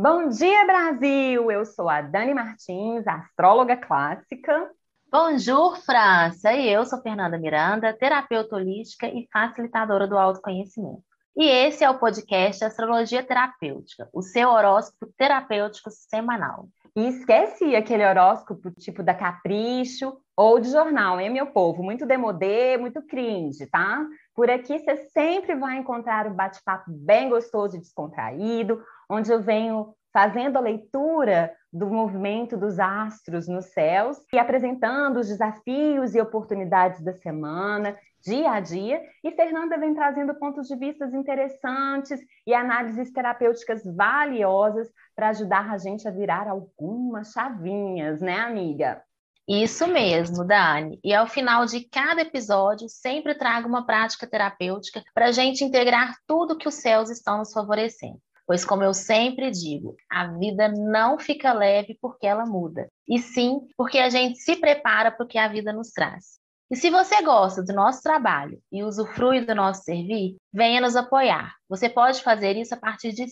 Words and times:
Bom 0.00 0.28
dia, 0.28 0.64
Brasil! 0.64 1.50
Eu 1.50 1.64
sou 1.64 1.88
a 1.88 2.00
Dani 2.00 2.32
Martins, 2.32 3.04
astróloga 3.04 3.76
clássica. 3.76 4.70
Bonjour, 5.10 5.76
França! 5.78 6.52
E 6.52 6.68
eu 6.68 6.86
sou 6.86 7.02
Fernanda 7.02 7.36
Miranda, 7.36 7.92
terapeuta 7.92 8.54
holística 8.54 9.08
e 9.08 9.26
facilitadora 9.32 10.06
do 10.06 10.16
autoconhecimento. 10.16 11.02
E 11.36 11.44
esse 11.44 11.82
é 11.82 11.90
o 11.90 11.98
podcast 11.98 12.64
Astrologia 12.64 13.24
Terapêutica, 13.24 14.08
o 14.12 14.22
seu 14.22 14.50
horóscopo 14.50 15.12
terapêutico 15.16 15.90
semanal. 15.90 16.68
E 16.96 17.08
esquece 17.08 17.76
aquele 17.76 18.04
horóscopo 18.04 18.70
tipo 18.72 19.04
da 19.04 19.14
Capricho 19.14 20.16
ou 20.36 20.58
de 20.58 20.68
jornal, 20.68 21.20
hein, 21.20 21.30
meu 21.30 21.46
povo? 21.46 21.82
Muito 21.82 22.06
demodê, 22.06 22.76
muito 22.76 23.00
cringe, 23.02 23.66
tá? 23.66 24.04
Por 24.34 24.50
aqui 24.50 24.78
você 24.78 24.96
sempre 25.12 25.54
vai 25.54 25.76
encontrar 25.76 26.26
um 26.26 26.34
bate-papo 26.34 26.90
bem 26.90 27.28
gostoso 27.28 27.76
e 27.76 27.80
descontraído, 27.80 28.82
onde 29.08 29.32
eu 29.32 29.40
venho 29.40 29.94
fazendo 30.18 30.56
a 30.56 30.60
leitura 30.60 31.52
do 31.72 31.86
movimento 31.86 32.56
dos 32.56 32.80
astros 32.80 33.46
nos 33.46 33.66
céus 33.66 34.18
e 34.32 34.38
apresentando 34.38 35.20
os 35.20 35.28
desafios 35.28 36.12
e 36.12 36.20
oportunidades 36.20 37.00
da 37.04 37.12
semana, 37.12 37.96
dia 38.20 38.50
a 38.50 38.58
dia. 38.58 39.00
E 39.22 39.30
Fernanda 39.30 39.78
vem 39.78 39.94
trazendo 39.94 40.34
pontos 40.34 40.66
de 40.66 40.74
vista 40.74 41.04
interessantes 41.06 42.18
e 42.44 42.52
análises 42.52 43.12
terapêuticas 43.12 43.84
valiosas 43.84 44.88
para 45.14 45.28
ajudar 45.28 45.70
a 45.70 45.78
gente 45.78 46.08
a 46.08 46.10
virar 46.10 46.48
algumas 46.48 47.30
chavinhas, 47.30 48.20
né, 48.20 48.40
amiga? 48.40 49.00
Isso 49.46 49.86
mesmo, 49.86 50.44
Dani. 50.44 50.98
E 51.04 51.14
ao 51.14 51.28
final 51.28 51.64
de 51.64 51.84
cada 51.88 52.22
episódio, 52.22 52.88
sempre 52.88 53.36
trago 53.36 53.68
uma 53.68 53.86
prática 53.86 54.26
terapêutica 54.26 55.00
para 55.14 55.26
a 55.26 55.32
gente 55.32 55.62
integrar 55.62 56.16
tudo 56.26 56.58
que 56.58 56.66
os 56.66 56.74
céus 56.74 57.08
estão 57.08 57.38
nos 57.38 57.52
favorecendo. 57.52 58.20
Pois, 58.48 58.64
como 58.64 58.82
eu 58.82 58.94
sempre 58.94 59.50
digo, 59.50 59.94
a 60.10 60.26
vida 60.38 60.68
não 60.68 61.18
fica 61.18 61.52
leve 61.52 61.98
porque 62.00 62.26
ela 62.26 62.46
muda, 62.46 62.88
e 63.06 63.18
sim 63.18 63.60
porque 63.76 63.98
a 63.98 64.08
gente 64.08 64.38
se 64.38 64.56
prepara 64.56 65.12
para 65.12 65.22
o 65.22 65.28
que 65.28 65.36
a 65.36 65.48
vida 65.48 65.70
nos 65.70 65.90
traz. 65.90 66.38
E 66.70 66.76
se 66.76 66.88
você 66.88 67.22
gosta 67.22 67.62
do 67.62 67.74
nosso 67.74 68.02
trabalho 68.02 68.58
e 68.72 68.82
usufrui 68.82 69.42
do 69.42 69.54
nosso 69.54 69.82
servir, 69.82 70.36
venha 70.50 70.80
nos 70.80 70.96
apoiar. 70.96 71.54
Você 71.68 71.90
pode 71.90 72.22
fazer 72.22 72.56
isso 72.56 72.74
a 72.74 72.78
partir 72.78 73.12
de 73.12 73.24
R$ 73.24 73.28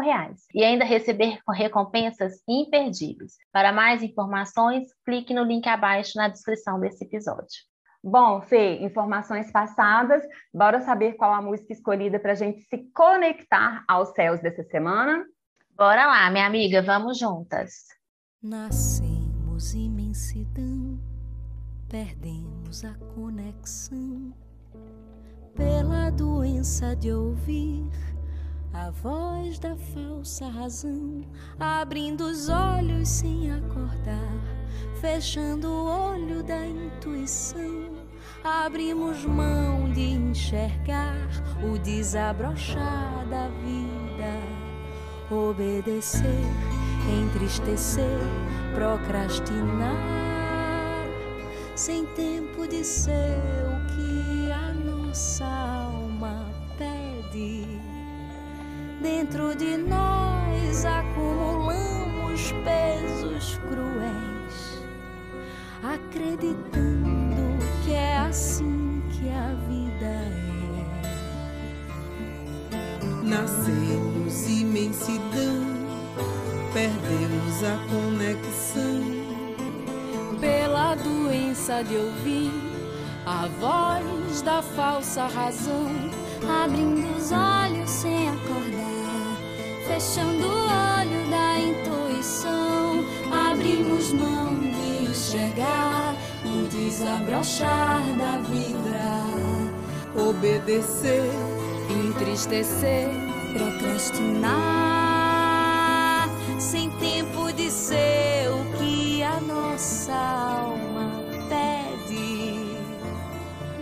reais 0.00 0.44
e 0.54 0.62
ainda 0.62 0.84
receber 0.84 1.40
recompensas 1.48 2.40
imperdíveis. 2.48 3.34
Para 3.52 3.72
mais 3.72 4.00
informações, 4.00 4.86
clique 5.04 5.34
no 5.34 5.42
link 5.42 5.66
abaixo 5.68 6.12
na 6.14 6.28
descrição 6.28 6.78
desse 6.78 7.04
episódio. 7.04 7.71
Bom, 8.04 8.40
Fê, 8.40 8.80
informações 8.80 9.52
passadas, 9.52 10.24
bora 10.52 10.80
saber 10.80 11.12
qual 11.12 11.32
a 11.32 11.40
música 11.40 11.72
escolhida 11.72 12.18
para 12.18 12.32
a 12.32 12.34
gente 12.34 12.60
se 12.62 12.78
conectar 12.92 13.84
aos 13.86 14.08
céus 14.08 14.40
dessa 14.40 14.64
semana? 14.64 15.24
Bora 15.76 16.06
lá, 16.06 16.28
minha 16.28 16.46
amiga, 16.46 16.82
vamos 16.82 17.16
juntas. 17.16 17.86
Nascemos 18.42 19.72
imensidão, 19.72 20.98
perdemos 21.88 22.84
a 22.84 22.92
conexão 23.14 24.34
pela 25.54 26.10
doença 26.10 26.96
de 26.96 27.12
ouvir 27.12 27.88
a 28.74 28.90
voz 28.90 29.60
da 29.60 29.76
falsa 29.76 30.48
razão, 30.48 31.22
abrindo 31.60 32.22
os 32.22 32.48
olhos 32.48 33.08
sem 33.08 33.52
acordar, 33.52 34.32
fechando 35.00 35.68
o 35.68 35.84
olho 35.84 36.42
da 36.42 36.66
intuição 36.66 37.91
abrimos 38.44 39.24
mão 39.24 39.88
de 39.90 40.00
enxergar 40.00 41.28
o 41.62 41.78
desabrochar 41.78 43.24
da 43.30 43.48
vida, 43.64 44.34
obedecer, 45.30 46.24
entristecer, 47.08 48.18
procrastinar, 48.74 49.96
sem 51.76 52.04
tempo 52.06 52.66
de 52.66 52.84
ser 52.84 53.38
o 53.68 53.86
que 53.94 54.50
a 54.50 54.72
nossa 54.72 55.44
alma 55.44 56.44
pede. 56.76 57.66
Dentro 59.00 59.54
de 59.54 59.76
nós 59.76 60.84
acumulamos 60.84 62.52
pesos 62.64 63.58
cruéis, 63.68 64.82
acreditando 65.82 67.11
assim 68.32 69.02
que 69.10 69.28
a 69.28 69.52
vida 69.68 70.06
é. 70.06 70.46
Nascemos 73.22 74.48
imensidão, 74.48 75.66
perdemos 76.72 77.62
a 77.62 77.76
conexão. 77.90 79.02
Pela 80.40 80.94
doença 80.94 81.84
de 81.84 81.94
ouvir 81.94 82.50
a 83.26 83.48
voz 83.60 84.40
da 84.40 84.62
falsa 84.62 85.26
razão, 85.26 85.92
abrindo 86.64 87.14
os 87.14 87.30
olhos 87.32 87.90
sem 87.90 88.30
acordar, 88.30 89.36
fechando 89.86 90.46
o 90.46 90.62
olho 90.96 91.30
da 91.30 91.60
intuição, 91.60 93.04
abrimos 93.30 94.10
mão 94.14 94.58
de 94.58 95.10
enxergar 95.10 96.01
desabrochar 96.84 98.02
da 98.18 98.38
vida, 98.48 99.22
obedecer, 100.16 101.30
entristecer, 101.88 103.08
procrastinar, 103.52 104.50
sem 106.58 106.90
tempo 106.98 107.52
de 107.52 107.70
ser 107.70 108.48
o 108.50 108.64
que 108.78 109.22
a 109.22 109.40
nossa 109.40 110.12
alma 110.12 111.12
pede. 111.48 112.76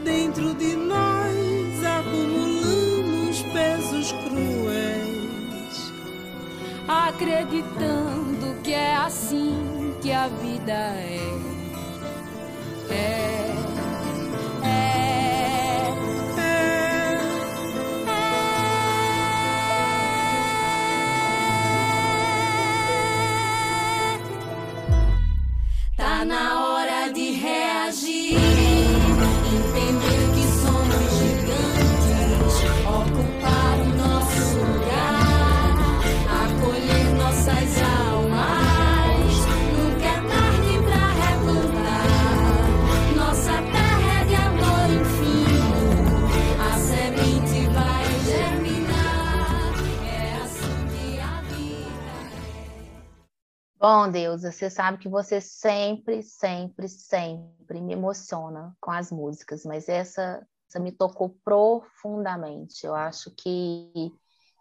Dentro 0.04 0.54
de 0.54 0.76
nós 0.76 1.82
acumulamos 1.98 3.42
pesos 3.54 4.12
cruéis, 4.12 5.92
acreditando 6.86 8.60
que 8.62 8.74
é 8.74 8.94
assim 8.96 9.94
que 10.02 10.12
a 10.12 10.28
vida 10.28 10.72
é. 10.72 11.39
Tá 25.96 26.24
na 26.24 26.60
hora 26.60 26.69
Bom, 53.80 54.10
Deus, 54.10 54.42
você 54.42 54.68
sabe 54.68 54.98
que 54.98 55.08
você 55.08 55.40
sempre, 55.40 56.22
sempre, 56.22 56.86
sempre 56.86 57.80
me 57.80 57.94
emociona 57.94 58.76
com 58.78 58.90
as 58.90 59.10
músicas, 59.10 59.64
mas 59.64 59.88
essa, 59.88 60.46
essa 60.68 60.78
me 60.78 60.92
tocou 60.92 61.30
profundamente. 61.42 62.84
Eu 62.84 62.94
acho 62.94 63.30
que, 63.30 64.12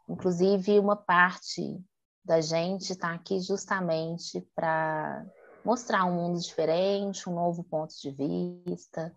inclusive, 0.08 0.80
uma 0.80 0.96
parte 0.96 1.84
da 2.24 2.40
gente 2.40 2.92
está 2.92 3.14
aqui 3.14 3.42
justamente 3.42 4.40
para 4.56 5.26
mostrar 5.66 6.06
um 6.06 6.16
mundo 6.16 6.40
diferente, 6.40 7.28
um 7.30 7.36
novo 7.36 7.62
ponto 7.62 7.94
de 8.00 8.12
vista, 8.12 9.14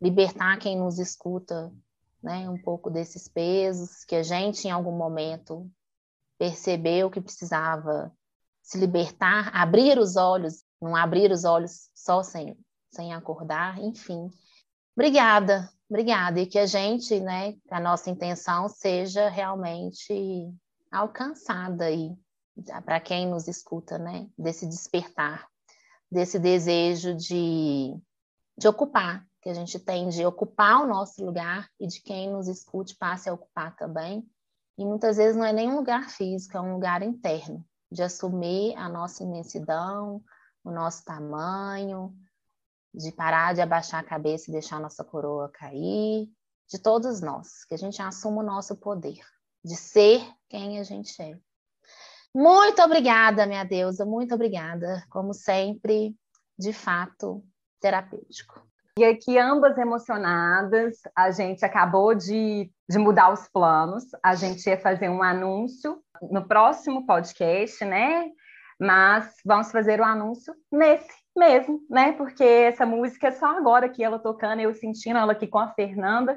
libertar 0.00 0.58
quem 0.58 0.74
nos 0.74 0.98
escuta, 0.98 1.70
né, 2.22 2.48
um 2.48 2.56
pouco 2.56 2.88
desses 2.88 3.28
pesos 3.28 4.06
que 4.06 4.14
a 4.14 4.22
gente, 4.22 4.66
em 4.66 4.70
algum 4.70 4.96
momento, 4.96 5.70
percebeu 6.38 7.10
que 7.10 7.20
precisava 7.20 8.10
se 8.68 8.76
libertar, 8.76 9.50
abrir 9.56 9.98
os 9.98 10.16
olhos, 10.16 10.62
não 10.78 10.94
abrir 10.94 11.32
os 11.32 11.44
olhos 11.44 11.88
só 11.94 12.22
sem, 12.22 12.54
sem 12.92 13.14
acordar, 13.14 13.78
enfim. 13.78 14.30
Obrigada, 14.94 15.72
obrigada. 15.88 16.38
E 16.38 16.46
que 16.46 16.58
a 16.58 16.66
gente, 16.66 17.18
né, 17.18 17.56
a 17.70 17.80
nossa 17.80 18.10
intenção 18.10 18.68
seja 18.68 19.30
realmente 19.30 20.52
alcançada 20.92 21.86
aí, 21.86 22.14
para 22.84 23.00
quem 23.00 23.26
nos 23.26 23.48
escuta, 23.48 23.96
né, 23.96 24.28
desse 24.36 24.66
despertar, 24.66 25.48
desse 26.12 26.38
desejo 26.38 27.14
de, 27.14 27.96
de 28.58 28.68
ocupar, 28.68 29.26
que 29.40 29.48
a 29.48 29.54
gente 29.54 29.78
tem 29.78 30.10
de 30.10 30.26
ocupar 30.26 30.82
o 30.82 30.86
nosso 30.86 31.24
lugar 31.24 31.70
e 31.80 31.86
de 31.86 32.02
quem 32.02 32.30
nos 32.30 32.48
escute 32.48 32.94
passe 32.94 33.30
a 33.30 33.32
ocupar 33.32 33.74
também 33.76 34.28
E 34.76 34.84
muitas 34.84 35.16
vezes 35.16 35.36
não 35.36 35.44
é 35.46 35.54
nem 35.54 35.70
um 35.70 35.76
lugar 35.76 36.10
físico, 36.10 36.58
é 36.58 36.60
um 36.60 36.74
lugar 36.74 37.02
interno, 37.02 37.64
de 37.90 38.02
assumir 38.02 38.76
a 38.76 38.88
nossa 38.88 39.22
imensidão, 39.22 40.22
o 40.62 40.70
nosso 40.70 41.04
tamanho, 41.04 42.14
de 42.94 43.12
parar 43.12 43.54
de 43.54 43.60
abaixar 43.60 44.00
a 44.00 44.06
cabeça 44.06 44.50
e 44.50 44.52
deixar 44.52 44.76
a 44.76 44.80
nossa 44.80 45.04
coroa 45.04 45.50
cair, 45.50 46.28
de 46.68 46.78
todos 46.78 47.20
nós, 47.20 47.64
que 47.64 47.74
a 47.74 47.78
gente 47.78 48.00
assuma 48.02 48.42
o 48.42 48.46
nosso 48.46 48.76
poder, 48.76 49.20
de 49.64 49.74
ser 49.74 50.22
quem 50.48 50.78
a 50.78 50.82
gente 50.82 51.20
é. 51.22 51.38
Muito 52.34 52.82
obrigada, 52.82 53.46
minha 53.46 53.64
deusa, 53.64 54.04
muito 54.04 54.34
obrigada. 54.34 55.02
Como 55.08 55.32
sempre, 55.32 56.14
de 56.58 56.72
fato, 56.72 57.42
terapêutico. 57.80 58.67
E 58.98 59.04
aqui, 59.04 59.38
ambas 59.38 59.78
emocionadas, 59.78 60.96
a 61.16 61.30
gente 61.30 61.64
acabou 61.64 62.16
de, 62.16 62.68
de 62.90 62.98
mudar 62.98 63.32
os 63.32 63.46
planos. 63.46 64.02
A 64.20 64.34
gente 64.34 64.68
ia 64.68 64.76
fazer 64.76 65.08
um 65.08 65.22
anúncio 65.22 66.02
no 66.20 66.48
próximo 66.48 67.06
podcast, 67.06 67.84
né? 67.84 68.28
Mas 68.76 69.36
vamos 69.46 69.70
fazer 69.70 70.00
o 70.00 70.04
anúncio 70.04 70.52
nesse 70.72 71.14
mesmo, 71.36 71.78
né? 71.88 72.10
Porque 72.10 72.42
essa 72.42 72.84
música 72.84 73.28
é 73.28 73.30
só 73.30 73.56
agora 73.56 73.88
que 73.88 74.02
ela 74.02 74.18
tocando, 74.18 74.62
eu 74.62 74.74
sentindo 74.74 75.16
ela 75.16 75.30
aqui 75.30 75.46
com 75.46 75.60
a 75.60 75.72
Fernanda, 75.74 76.36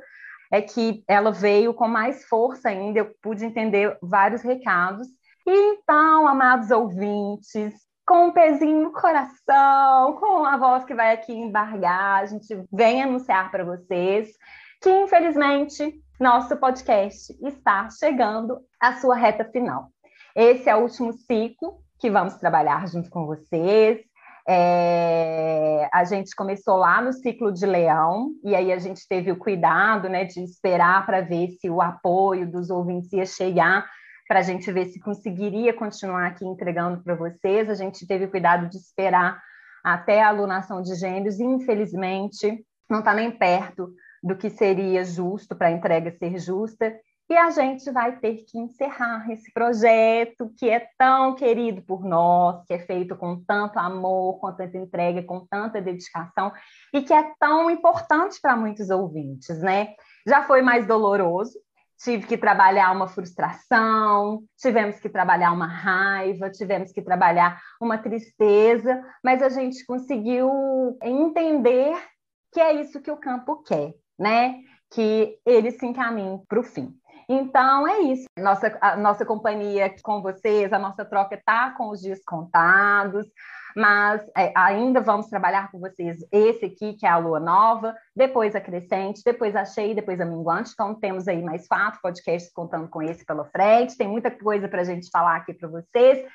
é 0.52 0.62
que 0.62 1.04
ela 1.08 1.32
veio 1.32 1.74
com 1.74 1.88
mais 1.88 2.26
força 2.26 2.70
ainda, 2.70 3.00
eu 3.00 3.12
pude 3.24 3.44
entender 3.44 3.98
vários 4.04 4.44
recados. 4.44 5.08
E 5.48 5.74
então, 5.74 6.28
amados 6.28 6.70
ouvintes, 6.70 7.74
com 8.06 8.28
um 8.28 8.32
pezinho 8.32 8.84
no 8.84 8.92
coração, 8.92 10.14
com 10.20 10.44
a 10.44 10.58
voz 10.58 10.84
que 10.86 10.94
vai 10.94 11.14
aqui 11.14 11.34
embargar, 11.34 12.22
a 12.22 12.26
gente 12.26 12.48
vem 12.72 13.02
anunciar 13.02 13.50
para 13.52 13.64
vocês 13.64 14.30
que, 14.82 14.90
infelizmente, 14.90 15.94
nosso 16.20 16.58
podcast 16.58 17.34
está 17.42 17.90
chegando 17.90 18.60
à 18.80 18.94
sua 18.94 19.16
reta 19.16 19.46
final. 19.46 19.90
Esse 20.36 20.70
é 20.70 20.76
o 20.76 20.82
último 20.82 21.14
ciclo 21.14 21.80
que 22.00 22.10
vamos 22.10 22.36
trabalhar 22.36 22.88
junto 22.88 23.10
com 23.10 23.26
vocês. 23.26 24.00
É, 24.48 25.88
a 25.94 26.04
gente 26.04 26.36
começou 26.36 26.78
lá 26.78 27.00
no 27.00 27.14
ciclo 27.14 27.52
de 27.52 27.66
leão, 27.66 28.32
e 28.44 28.56
aí 28.56 28.72
a 28.72 28.80
gente 28.80 29.08
teve 29.08 29.32
o 29.32 29.38
cuidado 29.38 30.10
né, 30.10 30.26
de 30.26 30.44
esperar 30.44 31.06
para 31.06 31.22
ver 31.22 31.50
se 31.60 31.70
o 31.70 31.80
apoio 31.80 32.52
dos 32.52 32.72
ouvintes 32.72 33.14
ia 33.14 33.26
chegar 33.26 33.86
para 34.28 34.40
a 34.40 34.44
gente 34.44 34.72
ver 34.72 34.86
se 34.86 35.00
conseguiria 35.00 35.74
continuar 35.74 36.28
aqui 36.28 36.46
entregando 36.46 37.04
para 37.04 37.16
vocês. 37.16 37.70
A 37.70 37.76
gente 37.76 38.08
teve 38.08 38.28
cuidado 38.28 38.70
de 38.70 38.78
esperar 38.78 39.42
até 39.84 40.22
a 40.22 40.30
alunação 40.30 40.82
de 40.82 40.96
gêmeos, 40.96 41.40
e 41.40 41.44
infelizmente 41.44 42.64
não 42.90 43.00
está 43.00 43.14
nem 43.14 43.32
perto 43.32 43.94
do 44.22 44.36
que 44.36 44.50
seria 44.50 45.04
justo 45.04 45.56
para 45.56 45.68
a 45.68 45.72
entrega 45.72 46.12
ser 46.12 46.38
justa. 46.40 46.94
E 47.30 47.38
a 47.38 47.50
gente 47.50 47.90
vai 47.92 48.18
ter 48.20 48.44
que 48.46 48.60
encerrar 48.60 49.26
esse 49.32 49.54
projeto 49.54 50.52
que 50.58 50.70
é 50.70 50.86
tão 50.98 51.34
querido 51.34 51.82
por 51.82 52.04
nós, 52.04 52.62
que 52.66 52.74
é 52.74 52.80
feito 52.80 53.16
com 53.16 53.42
tanto 53.42 53.80
amor, 53.80 54.38
com 54.40 54.52
tanta 54.52 54.78
entrega, 54.78 55.24
com 55.24 55.46
tanta 55.50 55.82
dedicação 55.82 56.52
e 56.94 57.02
que 57.02 57.14
é 57.14 57.32
tão 57.40 57.70
importante 57.70 58.38
para 58.42 58.58
muitos 58.58 58.90
ouvintes, 58.90 59.62
né? 59.62 59.94
Já 60.28 60.44
foi 60.44 60.62
mais 60.62 60.86
doloroso, 60.86 61.58
tive 62.04 62.26
que 62.26 62.38
trabalhar 62.38 62.92
uma 62.92 63.08
frustração, 63.08 64.44
tivemos 64.58 65.00
que 65.00 65.10
trabalhar 65.10 65.52
uma 65.52 65.68
raiva, 65.68 66.50
tivemos 66.50 66.92
que 66.92 67.02
trabalhar 67.02 67.62
uma 67.80 67.98
tristeza, 67.98 69.04
mas 69.24 69.42
a 69.42 69.50
gente 69.50 69.86
conseguiu 69.86 70.98
entender 71.04 71.96
que 72.52 72.60
é 72.60 72.74
isso 72.74 73.02
que 73.02 73.12
o 73.12 73.18
campo 73.18 73.64
quer, 73.64 73.94
né? 74.18 74.60
Que 74.90 75.38
ele 75.46 75.72
se 75.72 75.86
encaminhe 75.86 76.42
para 76.48 76.60
o 76.60 76.64
fim. 76.64 76.94
Então 77.30 77.88
é 77.88 78.00
isso. 78.00 78.26
Nossa, 78.38 78.78
a 78.82 78.98
nossa 78.98 79.26
companhia 79.26 79.94
com 80.04 80.22
vocês, 80.22 80.74
a 80.74 80.80
nossa 80.80 81.06
troca 81.06 81.36
está 81.36 81.72
com 81.72 81.90
os 81.90 82.02
dias 82.02 82.22
contados 82.26 83.26
mas 83.76 84.22
é, 84.38 84.52
ainda 84.56 85.02
vamos 85.02 85.28
trabalhar 85.28 85.72
com 85.72 85.80
vocês 85.80 86.18
esse 86.32 86.66
aqui, 86.66 86.94
que 86.94 87.06
é 87.06 87.10
a 87.10 87.18
lua 87.18 87.40
nova, 87.40 87.96
depois 88.16 88.56
a 88.56 88.62
crescente, 88.62 89.22
depois 89.24 89.56
a 89.56 89.66
cheia, 89.66 89.96
depois 89.96 90.20
a 90.20 90.26
minguante. 90.26 90.72
Então, 90.74 90.96
temos 90.96 91.28
aí 91.28 91.42
mais 91.42 91.68
quatro 91.68 92.00
podcasts 92.02 92.52
contando 92.54 92.88
com 92.88 93.02
esse 93.02 93.26
pela 93.26 93.46
frente. 93.46 93.98
Tem 93.98 94.08
muita 94.08 94.32
coisa 94.32 94.68
para 94.68 94.82
a 94.82 94.86
gente 94.86 95.10
falar 95.10 95.36
aqui 95.36 95.54
para 95.54 95.70
vocês, 95.70 96.26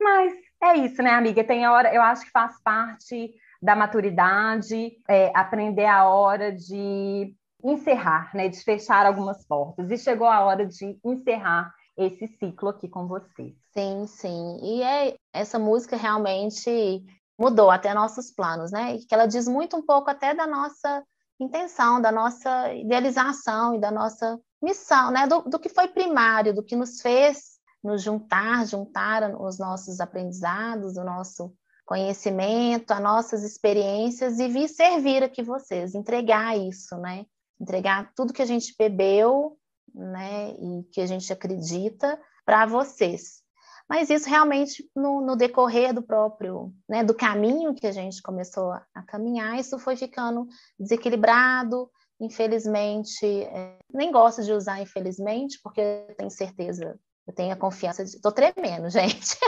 mas 0.00 0.32
é 0.62 0.76
isso, 0.76 1.02
né, 1.02 1.10
amiga? 1.10 1.44
Tem 1.44 1.66
hora, 1.66 1.94
eu 1.94 2.02
acho 2.02 2.24
que 2.24 2.30
faz 2.30 2.60
parte 2.62 3.34
da 3.60 3.74
maturidade, 3.74 4.92
é, 5.08 5.32
aprender 5.34 5.86
a 5.86 6.04
hora 6.04 6.52
de 6.52 7.34
encerrar, 7.64 8.30
né, 8.34 8.48
de 8.48 8.62
fechar 8.62 9.06
algumas 9.06 9.44
portas. 9.46 9.90
E 9.90 9.98
chegou 9.98 10.26
a 10.26 10.40
hora 10.40 10.66
de 10.66 10.98
encerrar 11.04 11.72
esse 11.96 12.28
ciclo 12.38 12.68
aqui 12.68 12.88
com 12.88 13.06
vocês. 13.06 13.54
Sim, 13.72 14.06
sim. 14.06 14.58
E 14.62 14.82
é, 14.82 15.16
essa 15.32 15.58
música 15.58 15.96
realmente 15.96 17.04
mudou 17.38 17.70
até 17.70 17.94
nossos 17.94 18.30
planos, 18.30 18.70
né? 18.70 18.98
Que 18.98 19.14
ela 19.14 19.26
diz 19.26 19.46
muito 19.46 19.76
um 19.76 19.82
pouco 19.82 20.10
até 20.10 20.34
da 20.34 20.46
nossa 20.46 21.04
intenção, 21.38 22.00
da 22.00 22.10
nossa 22.10 22.72
idealização 22.74 23.74
e 23.74 23.78
da 23.78 23.90
nossa 23.90 24.38
missão, 24.62 25.10
né? 25.10 25.26
Do, 25.26 25.42
do 25.42 25.58
que 25.58 25.68
foi 25.68 25.88
primário, 25.88 26.54
do 26.54 26.62
que 26.62 26.76
nos 26.76 27.00
fez 27.00 27.56
nos 27.86 28.02
juntar, 28.02 28.66
juntar 28.66 29.34
os 29.40 29.58
nossos 29.58 30.00
aprendizados, 30.00 30.96
o 30.96 31.04
nosso 31.04 31.54
conhecimento, 31.84 32.90
as 32.90 33.00
nossas 33.00 33.44
experiências 33.44 34.40
e 34.40 34.48
vir 34.48 34.68
servir 34.68 35.22
aqui 35.22 35.42
vocês, 35.42 35.94
entregar 35.94 36.58
isso, 36.58 36.96
né? 36.96 37.24
Entregar 37.60 38.12
tudo 38.14 38.32
que 38.32 38.42
a 38.42 38.46
gente 38.46 38.74
bebeu 38.76 39.56
né, 39.96 40.50
e 40.50 40.84
que 40.92 41.00
a 41.00 41.06
gente 41.06 41.32
acredita 41.32 42.20
para 42.44 42.66
vocês. 42.66 43.42
Mas 43.88 44.10
isso 44.10 44.28
realmente 44.28 44.88
no, 44.94 45.20
no, 45.20 45.36
decorrer 45.36 45.94
do 45.94 46.02
próprio, 46.02 46.72
né, 46.88 47.02
do 47.02 47.14
caminho 47.14 47.74
que 47.74 47.86
a 47.86 47.92
gente 47.92 48.20
começou 48.20 48.72
a, 48.72 49.02
caminhar, 49.06 49.58
isso 49.58 49.78
foi 49.78 49.96
ficando 49.96 50.46
desequilibrado. 50.78 51.88
Infelizmente, 52.20 53.24
é, 53.24 53.78
nem 53.92 54.10
gosto 54.10 54.42
de 54.42 54.52
usar 54.52 54.80
infelizmente, 54.80 55.60
porque 55.62 55.80
eu 55.80 56.14
tenho 56.16 56.30
certeza, 56.30 56.98
eu 57.26 57.34
tenho 57.34 57.52
a 57.52 57.56
confiança, 57.56 58.02
estou 58.02 58.32
tremendo, 58.32 58.88
gente. 58.90 59.38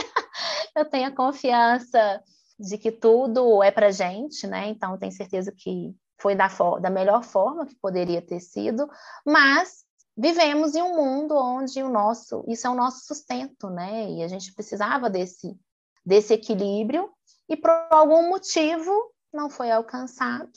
eu 0.75 0.85
tenho 0.85 1.07
a 1.09 1.15
confiança 1.15 2.23
de 2.57 2.77
que 2.77 2.91
tudo 2.91 3.61
é 3.61 3.71
para 3.71 3.91
gente, 3.91 4.47
né? 4.47 4.67
Então, 4.69 4.97
tenho 4.97 5.11
certeza 5.11 5.51
que 5.55 5.93
foi 6.19 6.35
da, 6.35 6.47
da 6.81 6.89
melhor 6.89 7.23
forma 7.23 7.65
que 7.65 7.75
poderia 7.75 8.21
ter 8.21 8.39
sido, 8.39 8.87
mas 9.25 9.85
vivemos 10.19 10.75
em 10.75 10.81
um 10.81 10.97
mundo 10.97 11.33
onde 11.33 11.81
o 11.81 11.89
nosso, 11.89 12.43
isso 12.45 12.67
é 12.67 12.69
o 12.69 12.75
nosso 12.75 13.05
sustento, 13.05 13.69
né? 13.69 14.11
E 14.11 14.21
a 14.21 14.27
gente 14.27 14.53
precisava 14.53 15.09
desse, 15.09 15.57
desse 16.05 16.33
equilíbrio 16.33 17.09
e 17.47 17.55
por 17.55 17.71
algum 17.89 18.29
motivo 18.29 18.91
não 19.33 19.49
foi 19.49 19.71
alcançado. 19.71 20.51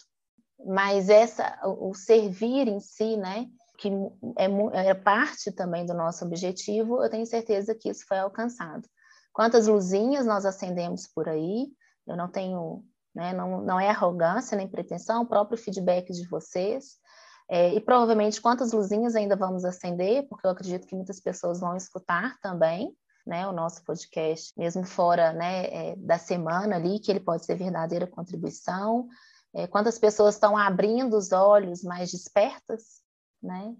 Mas 0.66 1.08
essa, 1.08 1.60
o 1.64 1.94
servir 1.94 2.66
em 2.66 2.80
si, 2.80 3.16
né? 3.16 3.46
Que 3.78 3.88
é, 4.36 4.88
é 4.88 4.94
parte 4.94 5.52
também 5.52 5.86
do 5.86 5.94
nosso 5.94 6.24
objetivo, 6.24 7.02
eu 7.02 7.08
tenho 7.08 7.26
certeza 7.26 7.74
que 7.74 7.88
isso 7.88 8.04
foi 8.06 8.18
alcançado. 8.18 8.88
Quantas 9.32 9.68
luzinhas 9.68 10.26
nós 10.26 10.44
acendemos 10.44 11.06
por 11.06 11.28
aí? 11.28 11.68
Eu 12.04 12.16
não 12.16 12.28
tenho, 12.28 12.84
né? 13.14 13.32
Não, 13.32 13.60
não 13.60 13.78
é 13.78 13.88
arrogância 13.90 14.56
nem 14.56 14.66
pretensão, 14.66 15.22
o 15.22 15.26
próprio 15.26 15.56
feedback 15.56 16.12
de 16.12 16.26
vocês 16.26 17.00
é, 17.48 17.74
e 17.74 17.80
provavelmente 17.80 18.40
quantas 18.40 18.72
luzinhas 18.72 19.14
ainda 19.14 19.36
vamos 19.36 19.64
acender, 19.64 20.26
porque 20.28 20.46
eu 20.46 20.50
acredito 20.50 20.86
que 20.86 20.94
muitas 20.96 21.20
pessoas 21.20 21.60
vão 21.60 21.76
escutar 21.76 22.38
também, 22.40 22.96
né, 23.26 23.46
o 23.46 23.52
nosso 23.52 23.84
podcast, 23.84 24.52
mesmo 24.58 24.84
fora 24.84 25.32
né, 25.32 25.66
é, 25.66 25.96
da 25.96 26.18
semana 26.18 26.76
ali, 26.76 26.98
que 26.98 27.10
ele 27.10 27.20
pode 27.20 27.44
ser 27.44 27.56
verdadeira 27.56 28.06
contribuição. 28.06 29.08
É, 29.54 29.66
quantas 29.66 29.98
pessoas 29.98 30.34
estão 30.34 30.56
abrindo 30.56 31.16
os 31.16 31.30
olhos 31.30 31.82
mais 31.82 32.10
despertas, 32.10 33.02
né, 33.42 33.74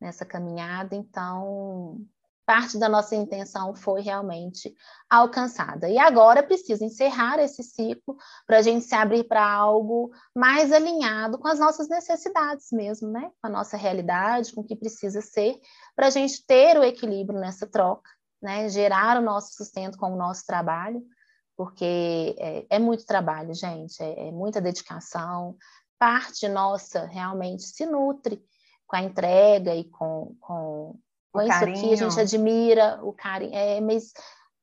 nessa 0.00 0.24
caminhada. 0.24 0.94
Então, 0.94 2.00
parte 2.46 2.78
da 2.78 2.88
nossa 2.88 3.16
intenção 3.16 3.74
foi 3.74 4.00
realmente 4.00 4.72
alcançada. 5.10 5.90
E 5.90 5.98
agora 5.98 6.44
precisa 6.44 6.84
encerrar 6.84 7.40
esse 7.40 7.62
ciclo 7.64 8.16
para 8.46 8.58
a 8.58 8.62
gente 8.62 8.84
se 8.86 8.94
abrir 8.94 9.24
para 9.24 9.44
algo 9.44 10.12
mais 10.34 10.72
alinhado 10.72 11.38
com 11.38 11.48
as 11.48 11.58
nossas 11.58 11.88
necessidades 11.88 12.68
mesmo, 12.70 13.08
né? 13.10 13.32
Com 13.42 13.48
a 13.48 13.50
nossa 13.50 13.76
realidade, 13.76 14.52
com 14.54 14.60
o 14.60 14.64
que 14.64 14.76
precisa 14.76 15.20
ser, 15.20 15.58
para 15.96 16.06
a 16.06 16.10
gente 16.10 16.46
ter 16.46 16.78
o 16.78 16.84
equilíbrio 16.84 17.40
nessa 17.40 17.66
troca, 17.66 18.08
né? 18.40 18.68
Gerar 18.68 19.18
o 19.18 19.24
nosso 19.24 19.54
sustento 19.54 19.98
com 19.98 20.12
o 20.12 20.16
nosso 20.16 20.46
trabalho, 20.46 21.02
porque 21.56 22.36
é, 22.38 22.66
é 22.70 22.78
muito 22.78 23.04
trabalho, 23.04 23.52
gente, 23.54 24.00
é, 24.00 24.28
é 24.28 24.30
muita 24.30 24.60
dedicação. 24.60 25.56
Parte 25.98 26.46
nossa 26.46 27.06
realmente 27.06 27.64
se 27.64 27.84
nutre 27.86 28.40
com 28.86 28.94
a 28.94 29.02
entrega 29.02 29.74
e 29.74 29.82
com, 29.84 30.36
com 30.38 30.96
isso 31.42 31.58
carinho. 31.58 31.78
aqui 31.78 31.92
a 31.92 31.96
gente 31.96 32.20
admira, 32.20 33.00
o 33.02 33.12
carinho. 33.12 33.54
É, 33.54 33.80
mas, 33.80 34.12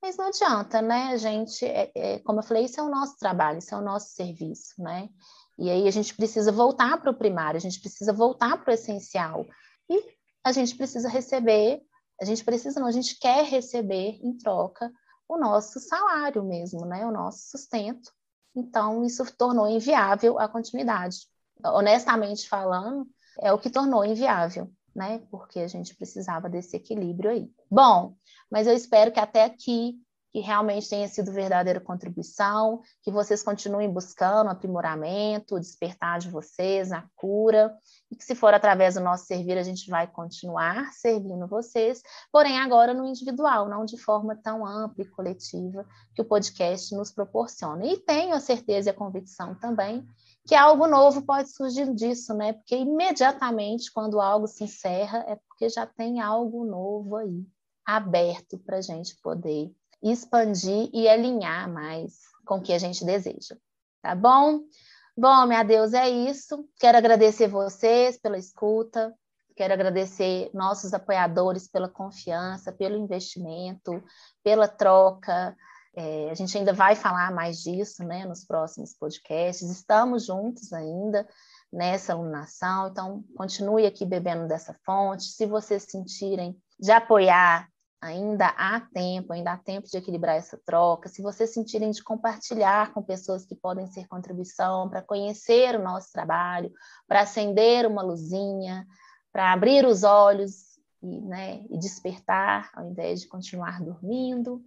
mas 0.01 0.18
não 0.18 0.27
adianta, 0.27 0.82
né? 0.82 1.10
A 1.13 1.18
gente, 1.18 1.65
é, 1.65 1.92
é, 1.96 2.20
como 2.20 2.39
eu 2.39 2.44
falei, 2.44 2.65
isso 2.65 2.80
é 2.80 2.84
o 2.84 2.89
nosso 2.89 3.18
trabalho, 3.18 3.60
isso 3.60 3.74
é 3.74 3.77
o 3.77 3.82
nosso 3.82 4.10
serviço, 4.13 4.82
né? 4.82 5.10
E 5.58 5.70
aí 5.70 5.88
a 5.88 5.92
gente 5.92 6.15
precisa 6.15 6.51
voltar 6.51 7.00
para 7.00 7.12
o 7.12 7.18
primário, 7.18 7.58
a 7.58 7.62
gente 7.62 7.80
precisa 7.80 8.12
voltar 8.12 8.58
para 8.63 8.72
o 8.72 8.74
essencial. 8.74 9.46
E 9.89 10.03
a 10.44 10.51
gente 10.51 10.75
precisa 10.75 11.08
receber 11.08 11.82
A 12.22 12.25
gente 12.25 12.44
precisa, 12.44 12.80
não, 12.80 12.88
a 12.88 12.92
gente 12.92 13.20
quer 13.20 13.44
receber 13.46 14.20
em 14.22 14.38
troca 14.38 14.92
o 15.27 15.38
nosso 15.38 15.80
salário 15.80 16.44
mesmo, 16.44 16.86
né? 16.86 17.06
O 17.06 17.12
nosso 17.12 17.50
sustento. 17.50 18.12
Então, 18.56 19.03
isso 19.03 19.25
tornou 19.36 19.68
inviável 19.68 20.39
a 20.39 20.48
continuidade. 20.48 21.27
Honestamente 21.63 22.48
falando, 22.48 23.08
é 23.39 23.51
o 23.51 23.58
que 23.58 23.70
tornou 23.70 24.06
inviável, 24.06 24.70
né? 24.95 25.21
Porque 25.29 25.59
a 25.59 25.67
gente 25.67 25.95
precisava 25.95 26.50
desse 26.50 26.75
equilíbrio 26.75 27.31
aí. 27.31 27.50
Bom, 27.69 28.15
mas 28.51 28.67
eu 28.67 28.73
espero 28.73 29.12
que 29.12 29.19
até 29.19 29.43
aqui 29.43 30.00
que 30.33 30.39
realmente 30.39 30.89
tenha 30.89 31.07
sido 31.07 31.31
verdadeira 31.31 31.79
contribuição, 31.79 32.81
que 33.03 33.12
vocês 33.12 33.43
continuem 33.43 33.88
buscando 33.88 34.50
aprimoramento, 34.50 35.59
despertar 35.59 36.17
de 36.17 36.27
vocês, 36.27 36.91
a 36.91 37.07
cura, 37.15 37.71
e 38.12 38.15
que 38.15 38.23
se 38.23 38.33
for 38.33 38.51
através 38.51 38.95
do 38.95 39.01
nosso 39.01 39.27
servir, 39.27 39.59
a 39.59 39.63
gente 39.63 39.88
vai 39.91 40.07
continuar 40.07 40.91
servindo 40.91 41.47
vocês, 41.47 42.01
porém 42.31 42.57
agora 42.57 42.95
no 42.95 43.05
individual, 43.05 43.69
não 43.69 43.85
de 43.85 43.95
forma 43.95 44.35
tão 44.35 44.65
ampla 44.65 45.03
e 45.03 45.07
coletiva 45.07 45.85
que 46.15 46.23
o 46.23 46.25
podcast 46.25 46.95
nos 46.95 47.12
proporciona. 47.12 47.85
E 47.85 47.97
tenho 47.97 48.33
a 48.33 48.39
certeza 48.39 48.89
e 48.89 48.91
a 48.91 48.95
convicção 48.95 49.53
também 49.53 50.03
que 50.45 50.55
algo 50.55 50.88
novo 50.88 51.21
pode 51.21 51.50
surgir 51.50 51.93
disso, 51.93 52.33
né? 52.33 52.53
Porque 52.53 52.75
imediatamente 52.75 53.91
quando 53.91 54.19
algo 54.19 54.47
se 54.47 54.65
encerra 54.65 55.23
é 55.27 55.38
porque 55.47 55.69
já 55.69 55.85
tem 55.85 56.19
algo 56.19 56.65
novo 56.65 57.15
aí 57.15 57.45
aberto 57.85 58.57
para 58.59 58.77
a 58.77 58.81
gente 58.81 59.15
poder 59.21 59.71
expandir 60.01 60.89
e 60.93 61.07
alinhar 61.07 61.71
mais 61.71 62.19
com 62.45 62.57
o 62.57 62.62
que 62.62 62.73
a 62.73 62.77
gente 62.77 63.05
deseja. 63.05 63.55
Tá 64.01 64.13
bom? 64.13 64.62
Bom, 65.15 65.45
minha 65.45 65.63
Deus, 65.63 65.93
é 65.93 66.09
isso. 66.09 66.67
Quero 66.77 66.97
agradecer 66.97 67.47
vocês 67.47 68.17
pela 68.17 68.38
escuta, 68.38 69.13
quero 69.55 69.73
agradecer 69.73 70.50
nossos 70.53 70.93
apoiadores 70.93 71.67
pela 71.67 71.88
confiança, 71.88 72.71
pelo 72.71 72.97
investimento, 72.97 74.03
pela 74.43 74.67
troca. 74.67 75.55
É, 75.95 76.29
a 76.31 76.33
gente 76.33 76.57
ainda 76.57 76.73
vai 76.73 76.95
falar 76.95 77.31
mais 77.31 77.59
disso 77.59 78.03
né, 78.03 78.25
nos 78.25 78.43
próximos 78.43 78.93
podcasts. 78.93 79.69
Estamos 79.69 80.25
juntos 80.25 80.73
ainda 80.73 81.27
nessa 81.71 82.13
alunação, 82.13 82.88
então 82.88 83.23
continue 83.35 83.85
aqui 83.85 84.05
bebendo 84.05 84.47
dessa 84.47 84.75
fonte. 84.85 85.23
Se 85.23 85.45
vocês 85.45 85.83
sentirem 85.83 86.55
de 86.79 86.91
apoiar 86.91 87.67
ainda 88.03 88.47
há 88.47 88.81
tempo, 88.81 89.31
ainda 89.31 89.53
há 89.53 89.57
tempo 89.57 89.88
de 89.88 89.97
equilibrar 89.97 90.35
essa 90.35 90.59
troca. 90.65 91.07
Se 91.07 91.21
vocês 91.21 91.53
sentirem 91.53 91.89
de 91.89 92.03
compartilhar 92.03 92.93
com 92.93 93.01
pessoas 93.01 93.45
que 93.45 93.55
podem 93.55 93.88
ser 93.88 94.07
contribuição 94.07 94.89
para 94.89 95.01
conhecer 95.01 95.75
o 95.75 95.83
nosso 95.83 96.12
trabalho, 96.12 96.71
para 97.07 97.21
acender 97.21 97.88
uma 97.88 98.01
luzinha, 98.01 98.85
para 99.31 99.53
abrir 99.53 99.85
os 99.85 100.03
olhos 100.03 100.77
e, 101.01 101.21
né, 101.21 101.63
e, 101.69 101.77
despertar, 101.77 102.69
ao 102.73 102.85
invés 102.85 103.21
de 103.21 103.27
continuar 103.27 103.81
dormindo, 103.81 104.62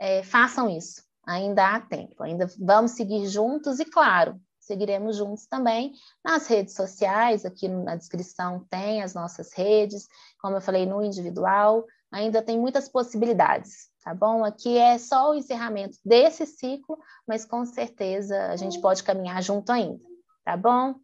é, 0.00 0.22
façam 0.22 0.68
isso. 0.68 1.02
Ainda 1.26 1.74
há 1.74 1.80
tempo, 1.80 2.22
ainda 2.22 2.46
vamos 2.58 2.92
seguir 2.92 3.26
juntos 3.28 3.78
e, 3.80 3.84
claro, 3.84 4.40
seguiremos 4.58 5.16
juntos 5.16 5.46
também 5.46 5.92
nas 6.24 6.46
redes 6.46 6.74
sociais. 6.74 7.44
Aqui 7.44 7.68
na 7.68 7.96
descrição 7.96 8.66
tem 8.70 9.02
as 9.02 9.12
nossas 9.12 9.52
redes, 9.52 10.06
como 10.40 10.56
eu 10.56 10.60
falei, 10.60 10.86
no 10.86 11.02
individual 11.02 11.84
ainda 12.10 12.42
tem 12.42 12.58
muitas 12.58 12.88
possibilidades, 12.88 13.90
tá 14.02 14.14
bom? 14.14 14.44
Aqui 14.44 14.76
é 14.76 14.98
só 14.98 15.30
o 15.30 15.34
encerramento 15.34 15.98
desse 16.04 16.46
ciclo, 16.46 16.98
mas 17.26 17.44
com 17.44 17.64
certeza 17.64 18.46
a 18.46 18.56
gente 18.56 18.80
pode 18.80 19.02
caminhar 19.02 19.42
junto 19.42 19.70
ainda, 19.70 20.02
tá 20.44 20.56
bom? 20.56 20.94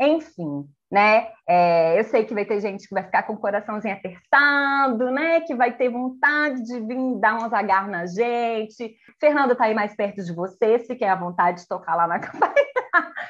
Enfim, 0.00 0.68
né? 0.90 1.28
É, 1.48 1.98
eu 1.98 2.04
sei 2.04 2.24
que 2.24 2.34
vai 2.34 2.44
ter 2.44 2.60
gente 2.60 2.88
que 2.88 2.94
vai 2.94 3.04
ficar 3.04 3.22
com 3.22 3.34
o 3.34 3.40
coraçãozinho 3.40 3.94
apertado, 3.94 5.10
né? 5.10 5.40
Que 5.42 5.54
vai 5.54 5.76
ter 5.76 5.88
vontade 5.88 6.62
de 6.62 6.80
vir 6.80 7.20
dar 7.20 7.38
umas 7.38 7.52
agarras 7.52 7.90
na 7.90 8.06
gente. 8.06 8.96
Fernanda 9.20 9.54
tá 9.54 9.64
aí 9.64 9.74
mais 9.74 9.94
perto 9.94 10.22
de 10.22 10.34
você, 10.34 10.80
se 10.80 10.96
quer 10.96 11.10
a 11.10 11.16
vontade 11.16 11.62
de 11.62 11.68
tocar 11.68 11.94
lá 11.94 12.06
na 12.08 12.18
campanha. 12.20 12.54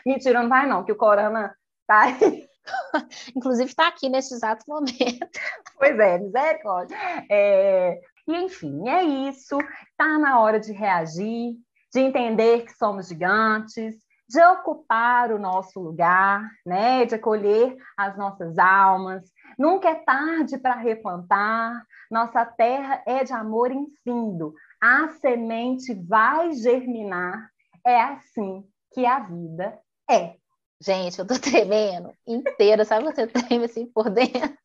Mentira, 0.06 0.42
não 0.42 0.48
vai 0.48 0.66
não, 0.66 0.84
que 0.84 0.92
o 0.92 0.96
Corona 0.96 1.54
tá 1.86 2.02
aí 2.02 2.48
Inclusive 3.36 3.68
está 3.68 3.88
aqui 3.88 4.08
neste 4.08 4.34
exato 4.34 4.64
momento. 4.66 5.28
Pois 5.76 5.98
é, 5.98 6.18
misericórdia. 6.18 6.96
É, 7.30 8.00
e 8.26 8.36
enfim, 8.36 8.88
é 8.88 9.02
isso. 9.02 9.58
Está 9.90 10.18
na 10.18 10.40
hora 10.40 10.60
de 10.60 10.72
reagir, 10.72 11.56
de 11.92 12.00
entender 12.00 12.64
que 12.64 12.72
somos 12.76 13.08
gigantes, 13.08 13.96
de 14.30 14.40
ocupar 14.44 15.32
o 15.32 15.40
nosso 15.40 15.80
lugar, 15.80 16.48
né? 16.64 17.04
de 17.04 17.16
acolher 17.16 17.76
as 17.96 18.16
nossas 18.16 18.56
almas. 18.58 19.24
Nunca 19.58 19.90
é 19.90 19.96
tarde 19.96 20.56
para 20.56 20.76
replantar. 20.76 21.84
Nossa 22.08 22.46
terra 22.46 23.02
é 23.04 23.24
de 23.24 23.32
amor 23.32 23.72
infindo. 23.72 24.54
A 24.80 25.08
semente 25.20 25.92
vai 25.94 26.52
germinar. 26.52 27.50
É 27.84 28.00
assim 28.00 28.64
que 28.92 29.04
a 29.04 29.18
vida 29.18 29.76
é. 30.08 30.36
Gente, 30.80 31.18
eu 31.18 31.26
tô 31.26 31.34
tremendo 31.36 32.12
inteira, 32.24 32.84
sabe? 32.84 33.06
Você 33.06 33.26
treme 33.26 33.64
assim 33.64 33.86
por 33.86 34.08
dentro. 34.10 34.56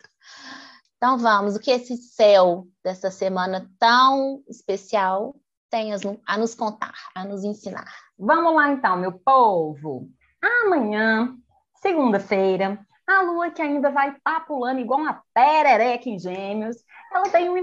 Então 0.95 1.17
vamos, 1.17 1.55
o 1.55 1.59
que 1.59 1.71
esse 1.71 1.97
céu 1.97 2.67
dessa 2.83 3.09
semana 3.09 3.67
tão 3.79 4.43
especial 4.47 5.35
tem 5.69 5.91
a 6.25 6.37
nos 6.37 6.55
contar, 6.55 6.93
a 7.13 7.23
nos 7.25 7.43
ensinar? 7.43 7.91
Vamos 8.17 8.55
lá 8.55 8.71
então, 8.71 8.97
meu 8.97 9.11
povo. 9.11 10.09
Amanhã, 10.41 11.35
segunda-feira, 11.81 12.79
a 13.07 13.21
lua 13.21 13.51
que 13.51 13.61
ainda 13.61 13.91
vai 13.91 14.15
papulando 14.23 14.79
igual 14.79 14.99
uma 14.99 15.21
perereca 15.33 16.09
em 16.09 16.17
gêmeos, 16.17 16.77
ela 17.11 17.29
tem 17.29 17.49
um 17.49 17.57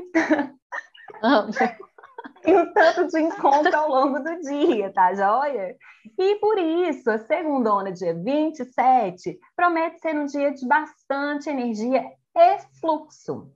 e 2.44 2.54
um 2.54 2.72
tanto 2.72 3.06
de 3.08 3.20
encontro 3.20 3.74
ao 3.76 3.88
longo 3.88 4.18
do 4.18 4.40
dia, 4.40 4.92
tá 4.92 5.14
joia? 5.14 5.76
E 6.18 6.36
por 6.36 6.58
isso, 6.58 7.10
a 7.10 7.18
segunda 7.18 7.90
dia 7.92 8.14
27 8.14 9.38
promete 9.54 10.00
ser 10.00 10.16
um 10.16 10.26
dia 10.26 10.52
de 10.52 10.66
bastante 10.66 11.48
energia 11.48 12.04
e 12.36 12.58
fluxo. 12.80 13.50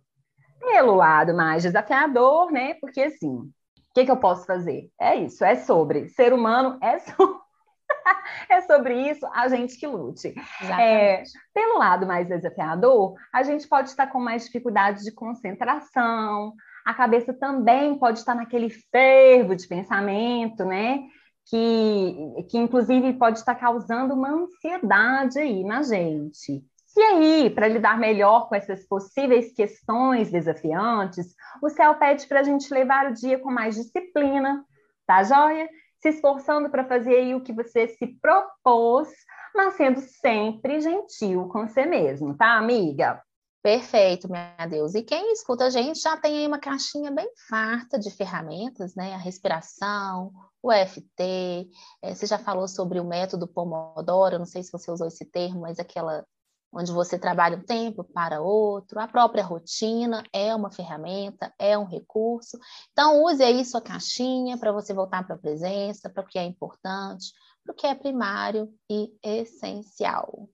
Pelo 0.60 0.94
lado 0.94 1.34
mais 1.34 1.62
desafiador, 1.62 2.50
né? 2.50 2.74
Porque 2.74 3.02
assim, 3.02 3.50
que, 3.96 4.04
que 4.04 4.10
eu 4.10 4.18
posso 4.18 4.44
fazer? 4.44 4.90
É 5.00 5.14
isso, 5.16 5.42
é 5.42 5.56
sobre. 5.56 6.10
Ser 6.10 6.34
humano 6.34 6.78
é 6.82 6.98
sobre. 7.00 7.46
é 8.50 8.60
sobre 8.60 9.10
isso, 9.10 9.26
a 9.32 9.48
gente 9.48 9.78
que 9.78 9.86
lute. 9.86 10.34
É, 10.78 11.22
pelo 11.54 11.78
lado 11.78 12.06
mais 12.06 12.28
desafiador, 12.28 13.14
a 13.32 13.42
gente 13.42 13.66
pode 13.66 13.88
estar 13.88 14.08
com 14.08 14.20
mais 14.20 14.44
dificuldade 14.44 15.02
de 15.02 15.12
concentração, 15.12 16.52
a 16.84 16.92
cabeça 16.92 17.32
também 17.32 17.98
pode 17.98 18.18
estar 18.18 18.34
naquele 18.34 18.68
fervo 18.68 19.56
de 19.56 19.66
pensamento, 19.66 20.64
né? 20.64 21.04
Que, 21.48 22.44
que 22.50 22.58
inclusive 22.58 23.14
pode 23.14 23.38
estar 23.38 23.54
causando 23.54 24.14
uma 24.14 24.28
ansiedade 24.28 25.38
aí 25.38 25.64
na 25.64 25.82
gente. 25.82 26.62
E 26.96 27.02
aí, 27.02 27.50
para 27.50 27.68
lidar 27.68 27.98
melhor 27.98 28.48
com 28.48 28.54
essas 28.54 28.86
possíveis 28.86 29.52
questões 29.52 30.30
desafiantes, 30.30 31.34
o 31.62 31.68
céu 31.68 31.94
pede 31.96 32.26
para 32.26 32.40
a 32.40 32.42
gente 32.42 32.72
levar 32.72 33.10
o 33.10 33.14
dia 33.14 33.38
com 33.38 33.50
mais 33.50 33.74
disciplina, 33.74 34.64
tá 35.06 35.22
joia? 35.22 35.68
Se 36.00 36.08
esforçando 36.08 36.70
para 36.70 36.86
fazer 36.86 37.16
aí 37.16 37.34
o 37.34 37.42
que 37.42 37.52
você 37.52 37.86
se 37.88 38.06
propôs, 38.20 39.08
mas 39.54 39.74
sendo 39.74 40.00
sempre 40.00 40.80
gentil 40.80 41.48
com 41.48 41.68
você 41.68 41.84
mesmo, 41.84 42.34
tá, 42.34 42.56
amiga? 42.56 43.22
Perfeito, 43.62 44.30
minha 44.30 44.66
Deus. 44.66 44.94
E 44.94 45.02
quem 45.02 45.32
escuta 45.32 45.66
a 45.66 45.70
gente 45.70 46.00
já 46.00 46.16
tem 46.16 46.38
aí 46.38 46.46
uma 46.46 46.58
caixinha 46.58 47.10
bem 47.10 47.28
farta 47.48 47.98
de 47.98 48.10
ferramentas, 48.10 48.94
né? 48.94 49.12
A 49.12 49.18
respiração, 49.18 50.32
o 50.62 50.72
FT. 50.72 51.68
É, 52.00 52.14
você 52.14 52.26
já 52.26 52.38
falou 52.38 52.68
sobre 52.68 53.00
o 53.00 53.04
método 53.04 53.48
Pomodoro, 53.48 54.38
não 54.38 54.46
sei 54.46 54.62
se 54.62 54.72
você 54.72 54.90
usou 54.90 55.08
esse 55.08 55.24
termo, 55.24 55.62
mas 55.62 55.78
aquela 55.78 56.24
onde 56.72 56.92
você 56.92 57.18
trabalha 57.18 57.56
um 57.56 57.64
tempo 57.64 58.04
para 58.04 58.40
outro. 58.40 59.00
A 59.00 59.08
própria 59.08 59.44
rotina 59.44 60.22
é 60.32 60.54
uma 60.54 60.70
ferramenta, 60.70 61.52
é 61.58 61.76
um 61.76 61.84
recurso. 61.84 62.58
Então, 62.92 63.22
use 63.24 63.42
aí 63.42 63.64
sua 63.64 63.80
caixinha 63.80 64.58
para 64.58 64.72
você 64.72 64.92
voltar 64.92 65.24
para 65.26 65.36
a 65.36 65.38
presença, 65.38 66.10
para 66.10 66.22
o 66.22 66.26
que 66.26 66.38
é 66.38 66.44
importante, 66.44 67.32
para 67.64 67.72
o 67.72 67.76
que 67.76 67.86
é 67.86 67.94
primário 67.94 68.68
e 68.90 69.10
essencial. 69.22 70.48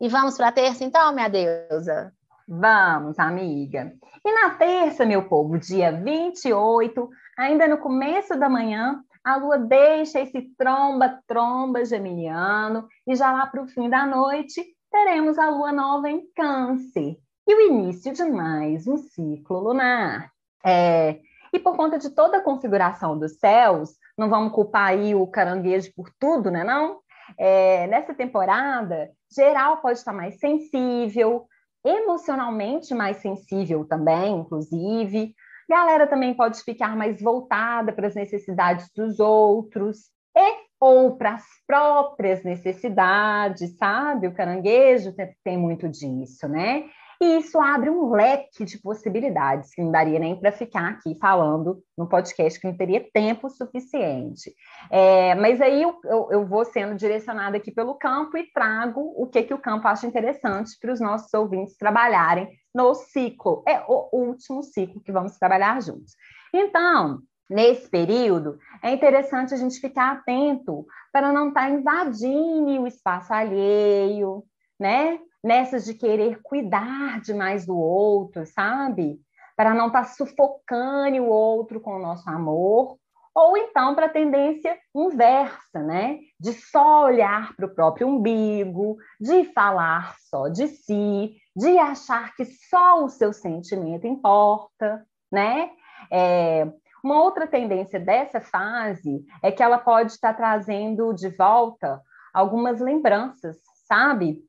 E 0.00 0.08
vamos 0.08 0.36
para 0.36 0.48
a 0.48 0.52
terça, 0.52 0.84
então, 0.84 1.12
minha 1.12 1.28
deusa? 1.28 2.12
Vamos, 2.46 3.18
amiga. 3.18 3.94
E 4.24 4.32
na 4.32 4.50
terça, 4.50 5.04
meu 5.04 5.28
povo, 5.28 5.58
dia 5.58 5.90
28, 5.90 7.08
ainda 7.38 7.66
no 7.66 7.78
começo 7.78 8.38
da 8.38 8.48
manhã, 8.48 9.02
a 9.24 9.36
lua 9.36 9.56
deixa 9.56 10.20
esse 10.20 10.42
tromba-tromba 10.58 11.84
geminiano 11.84 12.86
e 13.06 13.16
já 13.16 13.32
lá 13.32 13.46
para 13.46 13.62
o 13.62 13.66
fim 13.66 13.88
da 13.88 14.04
noite 14.04 14.62
teremos 14.94 15.36
a 15.40 15.50
lua 15.50 15.72
nova 15.72 16.08
em 16.08 16.24
Câncer 16.36 17.18
e 17.48 17.52
o 17.52 17.60
início 17.66 18.12
de 18.12 18.22
mais 18.22 18.86
um 18.86 18.96
ciclo 18.96 19.58
lunar. 19.58 20.30
É, 20.64 21.18
e 21.52 21.58
por 21.58 21.76
conta 21.76 21.98
de 21.98 22.10
toda 22.10 22.38
a 22.38 22.40
configuração 22.40 23.18
dos 23.18 23.40
céus, 23.40 23.96
não 24.16 24.30
vamos 24.30 24.52
culpar 24.52 24.90
aí 24.90 25.12
o 25.12 25.26
caranguejo 25.26 25.92
por 25.96 26.10
tudo, 26.16 26.48
né? 26.48 26.62
Não? 26.62 27.00
É, 27.36 27.88
nessa 27.88 28.14
temporada, 28.14 29.10
geral 29.36 29.78
pode 29.78 29.98
estar 29.98 30.12
mais 30.12 30.38
sensível, 30.38 31.48
emocionalmente 31.84 32.94
mais 32.94 33.16
sensível 33.16 33.84
também, 33.84 34.36
inclusive. 34.36 35.34
Galera 35.68 36.06
também 36.06 36.34
pode 36.34 36.62
ficar 36.62 36.96
mais 36.96 37.20
voltada 37.20 37.92
para 37.92 38.06
as 38.06 38.14
necessidades 38.14 38.88
dos 38.94 39.18
outros 39.18 40.04
e 40.36 40.54
ou 40.84 41.16
para 41.16 41.36
as 41.36 41.44
próprias 41.66 42.44
necessidades, 42.44 43.74
sabe? 43.78 44.26
O 44.26 44.34
caranguejo 44.34 45.14
tem 45.42 45.56
muito 45.56 45.88
disso, 45.88 46.46
né? 46.46 46.84
E 47.22 47.38
isso 47.38 47.58
abre 47.58 47.88
um 47.88 48.10
leque 48.10 48.66
de 48.66 48.78
possibilidades 48.78 49.74
que 49.74 49.80
não 49.80 49.90
daria 49.90 50.18
nem 50.18 50.38
para 50.38 50.52
ficar 50.52 50.90
aqui 50.90 51.16
falando 51.18 51.82
no 51.96 52.06
podcast, 52.06 52.60
que 52.60 52.66
não 52.66 52.76
teria 52.76 53.02
tempo 53.14 53.48
suficiente. 53.48 54.52
É, 54.90 55.34
mas 55.36 55.58
aí 55.62 55.80
eu, 55.80 55.98
eu, 56.04 56.28
eu, 56.30 56.46
vou 56.46 56.66
sendo 56.66 56.94
direcionada 56.96 57.56
aqui 57.56 57.72
pelo 57.72 57.94
campo 57.94 58.36
e 58.36 58.52
trago 58.52 59.00
o 59.16 59.26
que, 59.26 59.42
que 59.42 59.54
o 59.54 59.58
campo 59.58 59.88
acha 59.88 60.06
interessante 60.06 60.76
para 60.78 60.92
os 60.92 61.00
nossos 61.00 61.32
ouvintes 61.32 61.78
trabalharem 61.78 62.50
no 62.74 62.94
ciclo. 62.94 63.62
É 63.66 63.80
o 63.88 64.10
último 64.12 64.62
ciclo 64.62 65.00
que 65.00 65.12
vamos 65.12 65.38
trabalhar 65.38 65.80
juntos. 65.80 66.12
Então, 66.52 67.22
nesse 67.48 67.88
período, 67.88 68.58
é 68.82 68.92
interessante 68.92 69.54
a 69.54 69.56
gente 69.56 69.80
ficar 69.80 70.12
atento 70.12 70.86
para 71.12 71.32
não 71.32 71.48
estar 71.48 71.68
tá 71.68 71.70
invadindo 71.70 72.82
o 72.82 72.86
espaço 72.86 73.32
alheio, 73.32 74.44
né? 74.78 75.18
nessas 75.44 75.84
de 75.84 75.92
querer 75.92 76.40
cuidar 76.42 77.20
demais 77.20 77.66
do 77.66 77.76
outro, 77.76 78.46
sabe? 78.46 79.20
Para 79.54 79.74
não 79.74 79.88
estar 79.88 80.04
tá 80.04 80.08
sufocando 80.08 81.22
o 81.22 81.28
outro 81.28 81.80
com 81.82 81.96
o 81.96 82.02
nosso 82.02 82.28
amor, 82.30 82.96
ou 83.34 83.56
então 83.56 83.94
para 83.94 84.06
a 84.06 84.10
tendência 84.10 84.78
inversa, 84.94 85.82
né? 85.82 86.20
De 86.40 86.54
só 86.54 87.04
olhar 87.04 87.54
para 87.54 87.66
o 87.66 87.74
próprio 87.74 88.08
umbigo, 88.08 88.96
de 89.20 89.44
falar 89.52 90.16
só 90.30 90.48
de 90.48 90.66
si, 90.66 91.36
de 91.54 91.78
achar 91.78 92.34
que 92.34 92.46
só 92.46 93.04
o 93.04 93.10
seu 93.10 93.34
sentimento 93.34 94.06
importa, 94.06 95.06
né? 95.30 95.70
É, 96.10 96.72
uma 97.04 97.22
outra 97.22 97.46
tendência 97.46 98.00
dessa 98.00 98.40
fase 98.40 99.24
é 99.42 99.52
que 99.52 99.62
ela 99.62 99.78
pode 99.78 100.12
estar 100.12 100.34
trazendo 100.34 101.12
de 101.12 101.28
volta 101.28 102.00
algumas 102.32 102.80
lembranças, 102.80 103.56
sabe? 103.86 104.42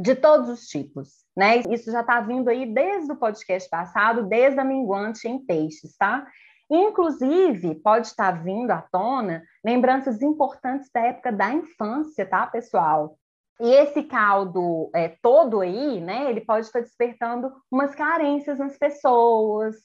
de 0.00 0.14
todos 0.14 0.48
os 0.48 0.66
tipos, 0.66 1.26
né? 1.36 1.58
Isso 1.68 1.92
já 1.92 2.00
está 2.00 2.22
vindo 2.22 2.48
aí 2.48 2.64
desde 2.64 3.12
o 3.12 3.16
podcast 3.16 3.68
passado, 3.68 4.22
desde 4.22 4.58
a 4.58 4.64
minguante 4.64 5.28
em 5.28 5.38
peixes, 5.38 5.94
tá? 5.98 6.26
Inclusive, 6.70 7.74
pode 7.74 8.06
estar 8.06 8.42
vindo 8.42 8.70
à 8.70 8.80
tona 8.80 9.42
lembranças 9.62 10.22
importantes 10.22 10.88
da 10.90 11.00
época 11.02 11.30
da 11.30 11.52
infância, 11.52 12.24
tá, 12.24 12.46
pessoal? 12.46 13.18
E 13.60 13.74
esse 13.74 14.04
caldo 14.04 14.90
é, 14.94 15.08
todo 15.20 15.60
aí, 15.60 16.00
né, 16.00 16.30
ele 16.30 16.40
pode 16.40 16.64
estar 16.64 16.80
despertando 16.80 17.52
umas 17.70 17.94
carências 17.94 18.58
nas 18.58 18.78
pessoas, 18.78 19.76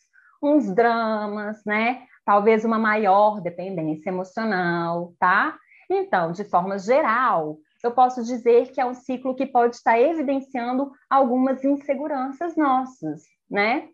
uns 0.42 0.74
dramas, 0.74 1.62
né? 1.66 2.04
Talvez 2.26 2.66
uma 2.66 2.80
maior 2.80 3.40
dependência 3.40 4.10
emocional, 4.10 5.14
tá? 5.20 5.58
Então, 5.90 6.32
de 6.32 6.44
forma 6.44 6.80
geral, 6.80 7.58
eu 7.84 7.92
posso 7.92 8.24
dizer 8.24 8.72
que 8.72 8.82
é 8.82 8.86
um 8.86 8.96
ciclo 8.96 9.36
que 9.36 9.46
pode 9.46 9.76
estar 9.76 10.00
evidenciando 10.00 10.92
algumas 11.10 11.64
inseguranças 11.64 12.56
nossas, 12.56 13.22
né? 13.50 13.90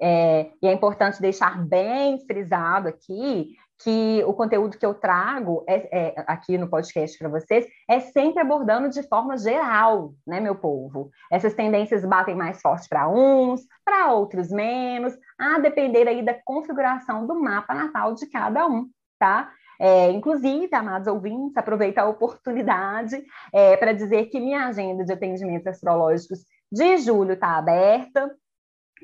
É, 0.00 0.50
e 0.60 0.66
é 0.66 0.72
importante 0.72 1.20
deixar 1.20 1.62
bem 1.64 2.18
frisado 2.26 2.88
aqui 2.88 3.54
que 3.82 4.22
o 4.26 4.32
conteúdo 4.32 4.78
que 4.78 4.86
eu 4.86 4.94
trago 4.94 5.64
é, 5.68 6.08
é, 6.16 6.24
aqui 6.26 6.56
no 6.56 6.68
podcast 6.68 7.18
para 7.18 7.28
vocês 7.28 7.66
é 7.88 8.00
sempre 8.00 8.40
abordando 8.40 8.88
de 8.88 9.02
forma 9.02 9.36
geral, 9.36 10.14
né, 10.26 10.40
meu 10.40 10.54
povo? 10.54 11.10
Essas 11.30 11.54
tendências 11.54 12.04
batem 12.04 12.34
mais 12.34 12.60
forte 12.60 12.88
para 12.88 13.08
uns, 13.08 13.62
para 13.84 14.12
outros 14.12 14.50
menos, 14.50 15.14
a 15.38 15.58
depender 15.58 16.08
aí 16.08 16.24
da 16.24 16.34
configuração 16.44 17.26
do 17.26 17.34
mapa 17.40 17.74
natal 17.74 18.14
de 18.14 18.26
cada 18.30 18.66
um, 18.66 18.88
tá? 19.18 19.52
É, 19.80 20.10
inclusive, 20.10 20.72
amados 20.74 21.08
ouvintes, 21.08 21.56
aproveito 21.56 21.98
a 21.98 22.08
oportunidade 22.08 23.22
é, 23.52 23.76
para 23.76 23.92
dizer 23.92 24.26
que 24.26 24.38
minha 24.38 24.66
agenda 24.68 25.04
de 25.04 25.12
atendimentos 25.12 25.66
astrológicos 25.66 26.46
de 26.70 26.98
julho 26.98 27.32
está 27.32 27.56
aberta. 27.56 28.30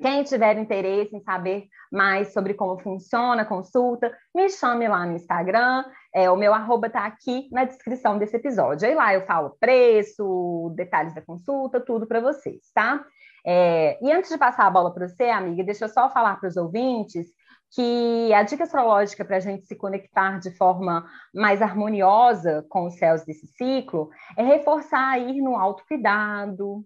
Quem 0.00 0.22
tiver 0.22 0.57
interesse 0.59 1.14
em 1.16 1.20
saber 1.20 1.66
mais 1.90 2.33
sobre 2.33 2.55
como 2.55 2.79
funciona 2.79 3.42
a 3.42 3.44
consulta, 3.44 4.11
me 4.35 4.48
chame 4.48 4.87
lá 4.88 5.05
no 5.05 5.16
Instagram. 5.16 5.85
É, 6.14 6.31
o 6.31 6.37
meu 6.37 6.55
arroba 6.55 6.87
está 6.87 7.05
aqui 7.05 7.48
na 7.50 7.64
descrição 7.64 8.16
desse 8.16 8.37
episódio. 8.37 8.87
Aí 8.87 8.94
lá 8.94 9.12
eu 9.12 9.26
falo 9.26 9.57
preço, 9.59 10.72
detalhes 10.76 11.14
da 11.14 11.20
consulta, 11.20 11.81
tudo 11.81 12.07
para 12.07 12.20
vocês, 12.20 12.70
tá? 12.72 13.05
É, 13.44 13.98
e 14.03 14.12
antes 14.12 14.31
de 14.31 14.38
passar 14.38 14.66
a 14.66 14.70
bola 14.70 14.92
para 14.92 15.09
você, 15.09 15.24
amiga, 15.24 15.64
deixa 15.64 15.87
eu 15.87 15.88
só 15.88 16.09
falar 16.11 16.38
para 16.38 16.48
os 16.48 16.57
ouvintes 16.57 17.26
que 17.72 18.33
a 18.33 18.42
dica 18.42 18.64
astrológica 18.64 19.24
para 19.24 19.37
a 19.37 19.40
gente 19.40 19.64
se 19.64 19.76
conectar 19.76 20.38
de 20.40 20.50
forma 20.57 21.09
mais 21.33 21.62
harmoniosa 21.62 22.66
com 22.68 22.87
os 22.87 22.96
céus 22.96 23.24
desse 23.24 23.46
ciclo 23.46 24.11
é 24.37 24.42
reforçar 24.42 25.18
ir 25.18 25.40
no 25.40 25.57
autocuidado, 25.57 26.85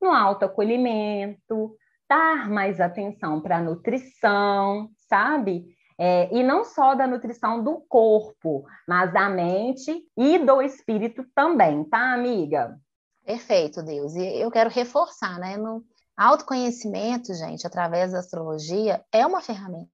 no 0.00 0.10
autoacolhimento, 0.10 1.76
dar 2.10 2.50
mais 2.50 2.80
atenção 2.80 3.40
para 3.40 3.58
a 3.58 3.62
nutrição, 3.62 4.90
sabe? 5.08 5.64
É, 5.96 6.34
e 6.34 6.42
não 6.42 6.64
só 6.64 6.94
da 6.94 7.06
nutrição 7.06 7.62
do 7.62 7.80
corpo, 7.88 8.64
mas 8.88 9.12
da 9.12 9.30
mente 9.30 10.02
e 10.16 10.38
do 10.38 10.60
espírito 10.60 11.24
também, 11.34 11.84
tá, 11.84 12.12
amiga? 12.12 12.76
Perfeito, 13.24 13.82
Deus. 13.82 14.16
E 14.16 14.40
eu 14.40 14.50
quero 14.50 14.70
reforçar, 14.70 15.38
né? 15.38 15.56
No, 15.56 15.84
Autoconhecimento, 16.20 17.32
gente, 17.32 17.66
através 17.66 18.12
da 18.12 18.18
astrologia, 18.18 19.02
é 19.10 19.26
uma 19.26 19.40
ferramenta. 19.40 19.88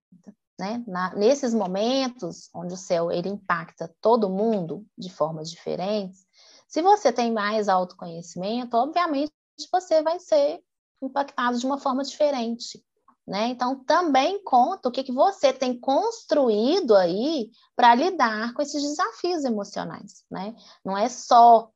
Né? 0.59 0.83
Na, 0.85 1.15
nesses 1.15 1.55
momentos 1.55 2.51
onde 2.53 2.75
o 2.75 2.77
céu 2.77 3.13
ele 3.13 3.29
impacta 3.29 3.95
todo 4.01 4.29
mundo 4.29 4.85
de 4.99 5.09
formas 5.09 5.49
diferentes, 5.49 6.27
se 6.67 6.83
você 6.83 7.13
tem 7.13 7.31
mais 7.33 7.69
autoconhecimento, 7.69 8.77
obviamente 8.77 9.31
você 9.71 10.03
vai 10.03 10.19
ser 10.19 10.61
impactado 11.03 11.59
de 11.59 11.67
uma 11.67 11.79
forma 11.79 12.03
diferente. 12.03 12.85
Né? 13.27 13.49
Então, 13.49 13.83
também 13.85 14.43
conta 14.45 14.89
o 14.89 14.93
que, 14.93 15.03
que 15.03 15.13
você 15.13 15.53
tem 15.53 15.79
construído 15.79 16.95
aí 16.95 17.51
para 17.75 17.95
lidar 17.95 18.55
com 18.55 18.63
esses 18.63 18.81
desafios 18.81 19.45
emocionais. 19.45 20.25
Né? 20.31 20.55
Não 20.85 20.97
é 20.97 21.09
só 21.09 21.71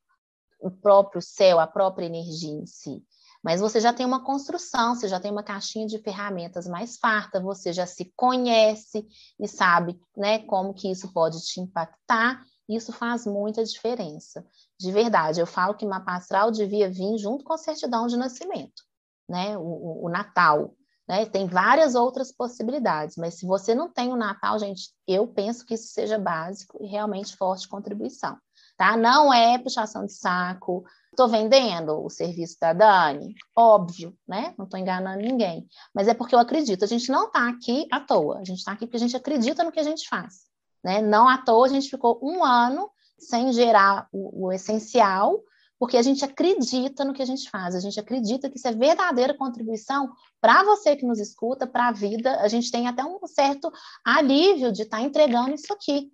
o 0.60 0.70
próprio 0.70 1.20
céu, 1.20 1.58
a 1.58 1.66
própria 1.66 2.06
energia 2.06 2.52
em 2.52 2.66
si, 2.66 3.02
mas 3.42 3.60
você 3.60 3.80
já 3.80 3.92
tem 3.92 4.04
uma 4.04 4.22
construção, 4.22 4.94
você 4.94 5.08
já 5.08 5.18
tem 5.18 5.30
uma 5.30 5.42
caixinha 5.42 5.86
de 5.86 5.98
ferramentas 5.98 6.66
mais 6.68 6.98
farta, 6.98 7.40
você 7.40 7.72
já 7.72 7.86
se 7.86 8.12
conhece 8.14 9.06
e 9.38 9.48
sabe, 9.48 9.98
né, 10.16 10.40
como 10.40 10.74
que 10.74 10.90
isso 10.90 11.12
pode 11.12 11.40
te 11.40 11.60
impactar. 11.60 12.44
Isso 12.68 12.92
faz 12.92 13.26
muita 13.26 13.64
diferença. 13.64 14.46
De 14.78 14.92
verdade, 14.92 15.40
eu 15.40 15.46
falo 15.46 15.74
que 15.74 15.84
mapa 15.84 16.14
astral 16.14 16.52
devia 16.52 16.88
vir 16.88 17.18
junto 17.18 17.44
com 17.44 17.52
a 17.52 17.58
certidão 17.58 18.06
de 18.06 18.16
nascimento, 18.16 18.84
né? 19.30 19.56
O, 19.56 20.06
o, 20.06 20.08
Natal, 20.10 20.74
né? 21.08 21.24
Tem 21.24 21.46
várias 21.46 21.94
outras 21.94 22.32
possibilidades, 22.32 23.16
mas 23.16 23.34
se 23.34 23.46
você 23.46 23.74
não 23.74 23.90
tem 23.90 24.12
o 24.12 24.16
Natal, 24.16 24.58
gente, 24.58 24.90
eu 25.06 25.26
penso 25.26 25.64
que 25.64 25.74
isso 25.74 25.88
seja 25.92 26.18
básico 26.18 26.78
e 26.82 26.86
realmente 26.86 27.36
forte 27.36 27.68
contribuição 27.68 28.36
tá? 28.80 28.96
Não 28.96 29.30
é 29.30 29.58
puxação 29.58 30.06
de 30.06 30.14
saco. 30.14 30.82
Estou 31.10 31.28
vendendo 31.28 32.02
o 32.02 32.08
serviço 32.08 32.56
da 32.58 32.72
Dani? 32.72 33.34
Óbvio, 33.54 34.16
né? 34.26 34.54
Não 34.56 34.64
estou 34.64 34.80
enganando 34.80 35.20
ninguém. 35.22 35.68
Mas 35.94 36.08
é 36.08 36.14
porque 36.14 36.34
eu 36.34 36.38
acredito. 36.38 36.82
A 36.82 36.88
gente 36.88 37.12
não 37.12 37.26
está 37.26 37.46
aqui 37.46 37.86
à 37.92 38.00
toa. 38.00 38.38
A 38.38 38.44
gente 38.44 38.60
está 38.60 38.72
aqui 38.72 38.86
porque 38.86 38.96
a 38.96 39.00
gente 39.00 39.14
acredita 39.14 39.62
no 39.62 39.70
que 39.70 39.80
a 39.80 39.82
gente 39.82 40.08
faz. 40.08 40.46
Né? 40.82 41.02
Não 41.02 41.28
à 41.28 41.36
toa 41.36 41.66
a 41.66 41.68
gente 41.68 41.90
ficou 41.90 42.18
um 42.22 42.42
ano 42.42 42.90
sem 43.18 43.52
gerar 43.52 44.08
o, 44.10 44.46
o 44.46 44.52
essencial, 44.52 45.38
porque 45.80 45.96
a 45.96 46.02
gente 46.02 46.22
acredita 46.22 47.06
no 47.06 47.14
que 47.14 47.22
a 47.22 47.26
gente 47.26 47.48
faz, 47.48 47.74
a 47.74 47.80
gente 47.80 47.98
acredita 47.98 48.50
que 48.50 48.58
isso 48.58 48.68
é 48.68 48.72
verdadeira 48.72 49.32
contribuição 49.32 50.12
para 50.38 50.62
você 50.62 50.94
que 50.94 51.06
nos 51.06 51.18
escuta, 51.18 51.66
para 51.66 51.88
a 51.88 51.92
vida. 51.92 52.38
A 52.42 52.48
gente 52.48 52.70
tem 52.70 52.86
até 52.86 53.02
um 53.02 53.18
certo 53.26 53.72
alívio 54.04 54.70
de 54.72 54.82
estar 54.82 54.98
tá 54.98 55.02
entregando 55.02 55.54
isso 55.54 55.72
aqui, 55.72 56.12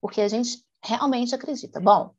porque 0.00 0.20
a 0.20 0.28
gente 0.28 0.64
realmente 0.80 1.34
acredita. 1.34 1.80
Bom, 1.80 2.14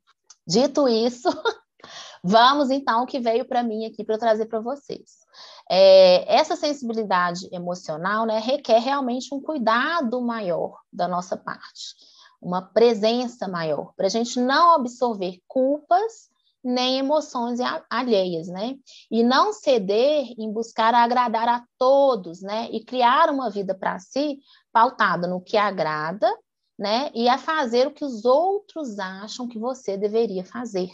dito 0.46 0.86
isso, 0.86 1.30
vamos 2.22 2.70
então 2.70 3.00
ao 3.00 3.06
que 3.06 3.18
veio 3.18 3.46
para 3.46 3.62
mim 3.62 3.86
aqui 3.86 4.04
para 4.04 4.16
eu 4.16 4.20
trazer 4.20 4.44
para 4.44 4.60
vocês. 4.60 5.22
É, 5.70 6.36
essa 6.36 6.56
sensibilidade 6.56 7.48
emocional 7.50 8.26
né, 8.26 8.38
requer 8.38 8.80
realmente 8.80 9.34
um 9.34 9.40
cuidado 9.40 10.20
maior 10.20 10.78
da 10.92 11.08
nossa 11.08 11.38
parte, 11.38 11.96
uma 12.38 12.60
presença 12.60 13.48
maior, 13.48 13.94
para 13.96 14.08
a 14.08 14.10
gente 14.10 14.38
não 14.38 14.74
absorver 14.74 15.40
culpas 15.48 16.30
nem 16.64 16.98
emoções 16.98 17.58
alheias, 17.90 18.48
né? 18.48 18.76
E 19.10 19.22
não 19.22 19.52
ceder 19.52 20.26
em 20.38 20.52
buscar 20.52 20.94
agradar 20.94 21.48
a 21.48 21.64
todos, 21.78 22.40
né? 22.40 22.68
E 22.70 22.84
criar 22.84 23.30
uma 23.30 23.50
vida 23.50 23.74
para 23.74 23.98
si 23.98 24.38
pautada 24.72 25.26
no 25.26 25.40
que 25.40 25.56
agrada 25.56 26.30
né? 26.78 27.10
E 27.14 27.28
a 27.28 27.38
fazer 27.38 27.86
o 27.86 27.92
que 27.92 28.04
os 28.04 28.24
outros 28.24 28.98
acham 28.98 29.48
que 29.48 29.58
você 29.58 29.96
deveria 29.96 30.44
fazer. 30.44 30.90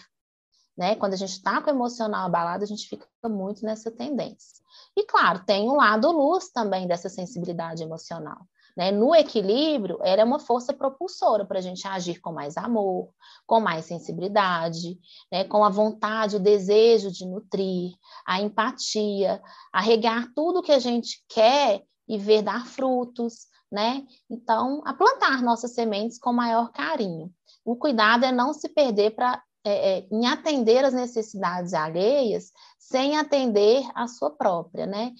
né? 0.76 0.94
Quando 0.94 1.14
a 1.14 1.16
gente 1.16 1.32
está 1.32 1.60
com 1.60 1.70
o 1.70 1.74
emocional 1.74 2.26
abalado, 2.26 2.62
a 2.62 2.66
gente 2.66 2.86
fica 2.86 3.06
muito 3.28 3.64
nessa 3.64 3.90
tendência. 3.90 4.62
E 4.96 5.04
claro, 5.04 5.44
tem 5.44 5.68
um 5.68 5.76
lado 5.76 6.12
luz 6.12 6.50
também 6.50 6.86
dessa 6.86 7.08
sensibilidade 7.08 7.82
emocional. 7.82 8.46
Né? 8.78 8.92
No 8.92 9.12
equilíbrio, 9.12 9.98
ela 10.04 10.22
é 10.22 10.24
uma 10.24 10.38
força 10.38 10.72
propulsora 10.72 11.44
para 11.44 11.58
a 11.58 11.60
gente 11.60 11.84
agir 11.88 12.20
com 12.20 12.32
mais 12.32 12.56
amor, 12.56 13.10
com 13.44 13.58
mais 13.58 13.86
sensibilidade, 13.86 15.00
né? 15.32 15.42
com 15.42 15.64
a 15.64 15.68
vontade, 15.68 16.36
o 16.36 16.40
desejo 16.40 17.10
de 17.10 17.26
nutrir, 17.26 17.90
a 18.24 18.40
empatia, 18.40 19.42
a 19.72 19.80
regar 19.80 20.32
tudo 20.32 20.62
que 20.62 20.70
a 20.70 20.78
gente 20.78 21.24
quer 21.28 21.82
e 22.06 22.16
ver 22.16 22.42
dar 22.42 22.66
frutos, 22.66 23.48
né? 23.70 24.06
Então, 24.30 24.80
a 24.86 24.94
plantar 24.94 25.42
nossas 25.42 25.74
sementes 25.74 26.16
com 26.16 26.32
maior 26.32 26.70
carinho. 26.70 27.30
O 27.64 27.76
cuidado 27.76 28.24
é 28.24 28.32
não 28.32 28.54
se 28.54 28.68
perder 28.68 29.10
para 29.10 29.42
é, 29.64 29.98
é, 29.98 30.06
em 30.10 30.26
atender 30.26 30.84
as 30.84 30.94
necessidades 30.94 31.74
alheias 31.74 32.52
sem 32.78 33.18
atender 33.18 33.82
a 33.94 34.06
sua 34.06 34.30
própria, 34.30 34.86
né? 34.86 35.12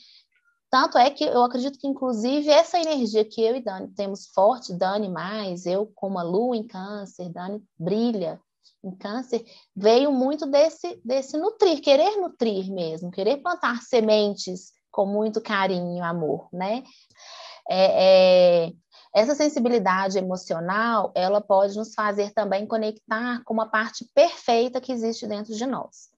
Tanto 0.70 0.98
é 0.98 1.10
que 1.10 1.24
eu 1.24 1.42
acredito 1.42 1.78
que, 1.78 1.86
inclusive, 1.86 2.50
essa 2.50 2.78
energia 2.78 3.24
que 3.24 3.42
eu 3.42 3.56
e 3.56 3.60
Dani 3.60 3.88
temos 3.88 4.26
forte, 4.26 4.74
Dani 4.74 5.08
mais, 5.08 5.64
eu 5.64 5.90
como 5.94 6.18
a 6.18 6.22
lua 6.22 6.56
em 6.56 6.66
câncer, 6.66 7.30
Dani 7.30 7.62
brilha 7.78 8.38
em 8.84 8.94
câncer, 8.94 9.44
veio 9.74 10.12
muito 10.12 10.46
desse, 10.46 11.00
desse 11.04 11.38
nutrir, 11.38 11.80
querer 11.80 12.16
nutrir 12.16 12.70
mesmo, 12.70 13.10
querer 13.10 13.38
plantar 13.38 13.82
sementes 13.82 14.72
com 14.90 15.06
muito 15.06 15.40
carinho 15.40 16.04
amor, 16.04 16.48
né? 16.52 16.84
É, 17.70 18.66
é, 18.66 18.72
essa 19.14 19.34
sensibilidade 19.34 20.18
emocional, 20.18 21.12
ela 21.14 21.40
pode 21.40 21.76
nos 21.76 21.94
fazer 21.94 22.32
também 22.32 22.66
conectar 22.66 23.42
com 23.44 23.54
uma 23.54 23.68
parte 23.68 24.04
perfeita 24.14 24.80
que 24.80 24.92
existe 24.92 25.26
dentro 25.26 25.54
de 25.54 25.66
nós. 25.66 26.10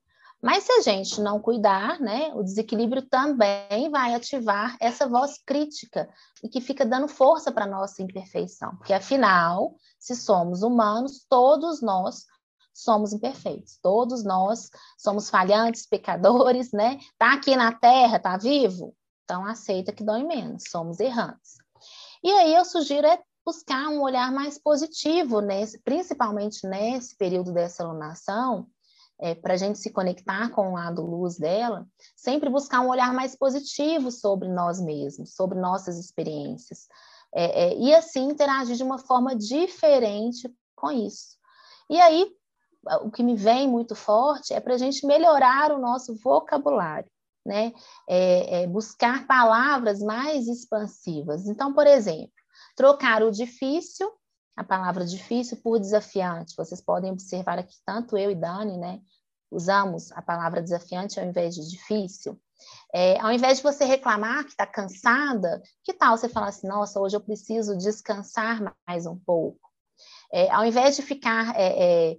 Mas 0.43 0.65
se 0.65 0.73
a 0.73 0.81
gente 0.81 1.21
não 1.21 1.39
cuidar, 1.39 2.01
né, 2.01 2.33
o 2.35 2.43
desequilíbrio 2.43 3.03
também 3.03 3.91
vai 3.91 4.15
ativar 4.15 4.77
essa 4.81 5.07
voz 5.07 5.39
crítica 5.45 6.09
e 6.43 6.49
que 6.49 6.61
fica 6.61 6.85
dando 6.87 7.09
força 7.09 7.53
para 7.53 7.67
a 7.67 7.69
nossa 7.69 8.03
imperfeição. 8.03 8.75
Porque, 8.77 8.95
afinal, 8.95 9.75
se 9.99 10.17
somos 10.17 10.63
humanos, 10.63 11.27
todos 11.29 11.83
nós 11.83 12.25
somos 12.73 13.13
imperfeitos. 13.13 13.79
Todos 13.83 14.25
nós 14.25 14.71
somos 14.99 15.29
falhantes, 15.29 15.87
pecadores, 15.87 16.73
né? 16.73 16.99
Tá 17.19 17.35
aqui 17.35 17.55
na 17.55 17.73
Terra, 17.73 18.19
tá 18.19 18.37
vivo? 18.37 18.95
Então 19.25 19.45
aceita 19.45 19.93
que 19.93 20.03
dói 20.03 20.25
menos, 20.25 20.65
somos 20.69 20.99
errantes. 20.99 21.59
E 22.23 22.31
aí 22.31 22.55
eu 22.55 22.65
sugiro 22.65 23.07
é 23.07 23.21
buscar 23.45 23.89
um 23.89 24.03
olhar 24.03 24.33
mais 24.33 24.59
positivo, 24.59 25.41
nesse, 25.41 25.79
principalmente 25.83 26.67
nesse 26.67 27.17
período 27.17 27.53
dessa 27.53 27.83
alunação, 27.83 28.67
é, 29.21 29.35
para 29.35 29.55
a 29.55 29.57
gente 29.57 29.79
se 29.79 29.91
conectar 29.91 30.51
com 30.51 30.71
o 30.71 30.75
lado 30.75 31.03
luz 31.03 31.37
dela, 31.37 31.87
sempre 32.17 32.49
buscar 32.49 32.81
um 32.81 32.89
olhar 32.89 33.13
mais 33.13 33.37
positivo 33.37 34.11
sobre 34.11 34.49
nós 34.49 34.81
mesmos, 34.81 35.35
sobre 35.35 35.59
nossas 35.59 35.99
experiências. 35.99 36.89
É, 37.33 37.65
é, 37.65 37.79
e 37.79 37.95
assim 37.95 38.31
interagir 38.31 38.77
de 38.77 38.83
uma 38.83 38.99
forma 38.99 39.37
diferente 39.37 40.53
com 40.75 40.91
isso. 40.91 41.37
E 41.89 42.01
aí, 42.01 42.33
o 43.03 43.11
que 43.11 43.23
me 43.23 43.37
vem 43.37 43.69
muito 43.69 43.95
forte 43.95 44.55
é 44.55 44.61
para 44.61 44.75
a 44.75 44.79
gente 44.79 45.07
melhorar 45.07 45.71
o 45.71 45.79
nosso 45.79 46.17
vocabulário, 46.17 47.11
né? 47.45 47.73
É, 48.09 48.63
é 48.63 48.67
buscar 48.67 49.27
palavras 49.27 50.01
mais 50.01 50.49
expansivas. 50.49 51.47
Então, 51.47 51.75
por 51.75 51.87
exemplo, 51.87 52.33
trocar 52.75 53.23
o 53.23 53.31
difícil 53.31 54.11
a 54.61 54.65
palavra 54.65 55.07
difícil 55.07 55.57
por 55.57 55.81
desafiante. 55.81 56.55
Vocês 56.55 56.83
podem 56.83 57.11
observar 57.11 57.59
aqui, 57.59 57.75
tanto 57.85 58.17
eu 58.17 58.31
e 58.31 58.35
Dani, 58.35 58.77
né, 58.77 59.01
usamos 59.51 60.13
a 60.13 60.21
palavra 60.21 60.63
desafiante 60.63 61.19
ao 61.19 61.27
invés 61.27 61.55
de 61.55 61.67
difícil. 61.67 62.39
É, 62.95 63.19
ao 63.21 63.33
invés 63.33 63.57
de 63.57 63.63
você 63.63 63.87
reclamar 63.87 64.45
que 64.45 64.51
está 64.51 64.67
cansada, 64.67 65.63
que 65.83 65.95
tal 65.95 66.17
você 66.17 66.29
falar 66.29 66.49
assim, 66.49 66.69
nossa, 66.69 67.01
hoje 67.01 67.17
eu 67.17 67.23
preciso 67.23 67.77
descansar 67.77 68.77
mais 68.87 69.07
um 69.07 69.19
pouco? 69.19 69.59
É, 70.31 70.51
ao 70.51 70.65
invés 70.67 70.95
de 70.95 71.03
ficar 71.03 71.57
é, 71.57 72.13
é 72.13 72.17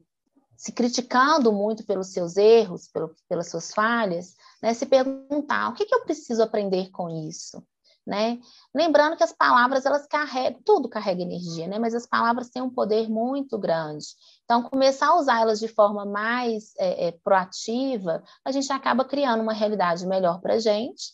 se 0.57 0.71
criticando 0.71 1.51
muito 1.51 1.85
pelos 1.85 2.11
seus 2.11 2.37
erros, 2.37 2.87
pelo, 2.87 3.15
pelas 3.29 3.49
suas 3.49 3.71
falhas, 3.71 4.33
né, 4.61 4.73
se 4.73 4.85
perguntar 4.87 5.69
o 5.69 5.73
que, 5.73 5.85
que 5.85 5.93
eu 5.93 6.03
preciso 6.03 6.41
aprender 6.41 6.89
com 6.89 7.07
isso? 7.09 7.63
Né? 8.05 8.39
Lembrando 8.73 9.15
que 9.15 9.23
as 9.23 9.31
palavras 9.31 9.85
elas 9.85 10.07
carregam, 10.07 10.59
tudo 10.65 10.89
carrega 10.89 11.21
energia, 11.21 11.67
né? 11.67 11.77
Mas 11.77 11.93
as 11.93 12.07
palavras 12.07 12.49
têm 12.49 12.61
um 12.61 12.69
poder 12.69 13.09
muito 13.09 13.57
grande. 13.57 14.05
Então, 14.43 14.63
começar 14.63 15.07
a 15.07 15.15
usá-las 15.17 15.59
de 15.59 15.67
forma 15.67 16.05
mais 16.05 16.73
é, 16.77 17.07
é, 17.07 17.11
proativa, 17.23 18.23
a 18.43 18.51
gente 18.51 18.71
acaba 18.71 19.05
criando 19.05 19.41
uma 19.41 19.53
realidade 19.53 20.05
melhor 20.05 20.41
para 20.41 20.55
a 20.55 20.59
gente, 20.59 21.13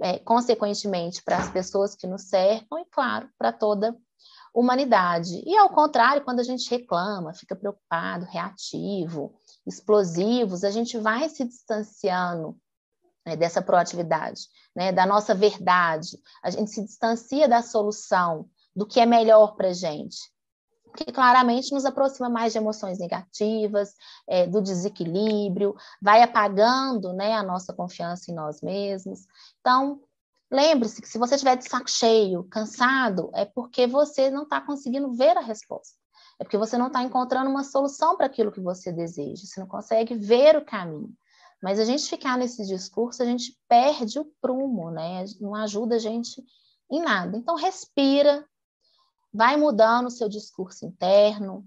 é, 0.00 0.18
consequentemente 0.18 1.22
para 1.22 1.38
as 1.38 1.50
pessoas 1.50 1.94
que 1.94 2.06
nos 2.06 2.22
cercam 2.22 2.78
e, 2.78 2.84
claro, 2.86 3.28
para 3.38 3.52
toda 3.52 3.96
humanidade. 4.54 5.42
E 5.44 5.56
ao 5.56 5.68
contrário, 5.68 6.24
quando 6.24 6.40
a 6.40 6.44
gente 6.44 6.70
reclama, 6.70 7.34
fica 7.34 7.56
preocupado, 7.56 8.24
reativo, 8.24 9.34
explosivos, 9.66 10.62
a 10.64 10.70
gente 10.70 10.96
vai 10.96 11.28
se 11.28 11.44
distanciando 11.44 12.56
né, 13.24 13.36
dessa 13.36 13.62
proatividade, 13.62 14.48
né, 14.74 14.92
da 14.92 15.06
nossa 15.06 15.34
verdade. 15.34 16.18
A 16.42 16.50
gente 16.50 16.70
se 16.70 16.84
distancia 16.84 17.48
da 17.48 17.62
solução, 17.62 18.48
do 18.74 18.86
que 18.86 19.00
é 19.00 19.06
melhor 19.06 19.54
para 19.54 19.68
a 19.68 19.72
gente. 19.72 20.32
Que 20.96 21.10
claramente 21.10 21.72
nos 21.72 21.84
aproxima 21.84 22.28
mais 22.28 22.52
de 22.52 22.58
emoções 22.58 22.98
negativas, 22.98 23.94
é, 24.28 24.46
do 24.46 24.60
desequilíbrio, 24.60 25.74
vai 26.00 26.22
apagando 26.22 27.12
né, 27.12 27.32
a 27.32 27.42
nossa 27.42 27.72
confiança 27.72 28.30
em 28.30 28.34
nós 28.34 28.60
mesmos. 28.60 29.26
Então, 29.60 30.00
lembre-se 30.50 31.00
que 31.00 31.08
se 31.08 31.18
você 31.18 31.34
estiver 31.34 31.56
de 31.56 31.68
saco 31.68 31.90
cheio, 31.90 32.44
cansado, 32.44 33.30
é 33.34 33.44
porque 33.44 33.86
você 33.86 34.30
não 34.30 34.44
está 34.44 34.60
conseguindo 34.60 35.12
ver 35.12 35.36
a 35.36 35.40
resposta. 35.40 35.98
É 36.38 36.44
porque 36.44 36.58
você 36.58 36.76
não 36.76 36.88
está 36.88 37.02
encontrando 37.02 37.50
uma 37.50 37.64
solução 37.64 38.16
para 38.16 38.26
aquilo 38.26 38.52
que 38.52 38.60
você 38.60 38.92
deseja, 38.92 39.44
você 39.44 39.60
não 39.60 39.68
consegue 39.68 40.14
ver 40.14 40.56
o 40.56 40.64
caminho. 40.64 41.12
Mas 41.62 41.78
a 41.78 41.84
gente 41.84 42.08
ficar 42.08 42.36
nesse 42.36 42.66
discurso, 42.66 43.22
a 43.22 43.26
gente 43.26 43.58
perde 43.68 44.18
o 44.18 44.26
prumo, 44.40 44.90
né? 44.90 45.24
Não 45.40 45.54
ajuda 45.54 45.96
a 45.96 45.98
gente 45.98 46.44
em 46.90 47.00
nada. 47.00 47.36
Então, 47.36 47.56
respira, 47.56 48.46
vai 49.32 49.56
mudando 49.56 50.06
o 50.06 50.10
seu 50.10 50.28
discurso 50.28 50.84
interno, 50.86 51.66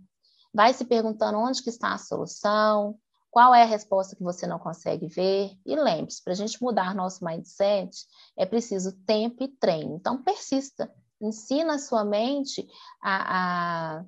vai 0.54 0.74
se 0.74 0.86
perguntando 0.86 1.40
onde 1.40 1.62
que 1.62 1.70
está 1.70 1.94
a 1.94 1.98
solução, 1.98 2.98
qual 3.30 3.54
é 3.54 3.62
a 3.62 3.68
resposta 3.68 4.16
que 4.16 4.24
você 4.24 4.48
não 4.48 4.58
consegue 4.58 5.08
ver. 5.08 5.52
E 5.66 5.76
lembre-se, 5.76 6.24
para 6.24 6.34
a 6.34 6.36
gente 6.36 6.62
mudar 6.62 6.96
nosso 6.96 7.24
mindset, 7.24 8.06
é 8.38 8.46
preciso 8.46 8.94
tempo 9.06 9.44
e 9.44 9.48
treino. 9.48 9.96
Então, 9.96 10.24
persista. 10.24 10.92
Ensina 11.20 11.76
a 11.76 11.80
sua 11.80 12.06
mente 12.06 12.68
a, 13.02 13.98
a, 13.98 14.06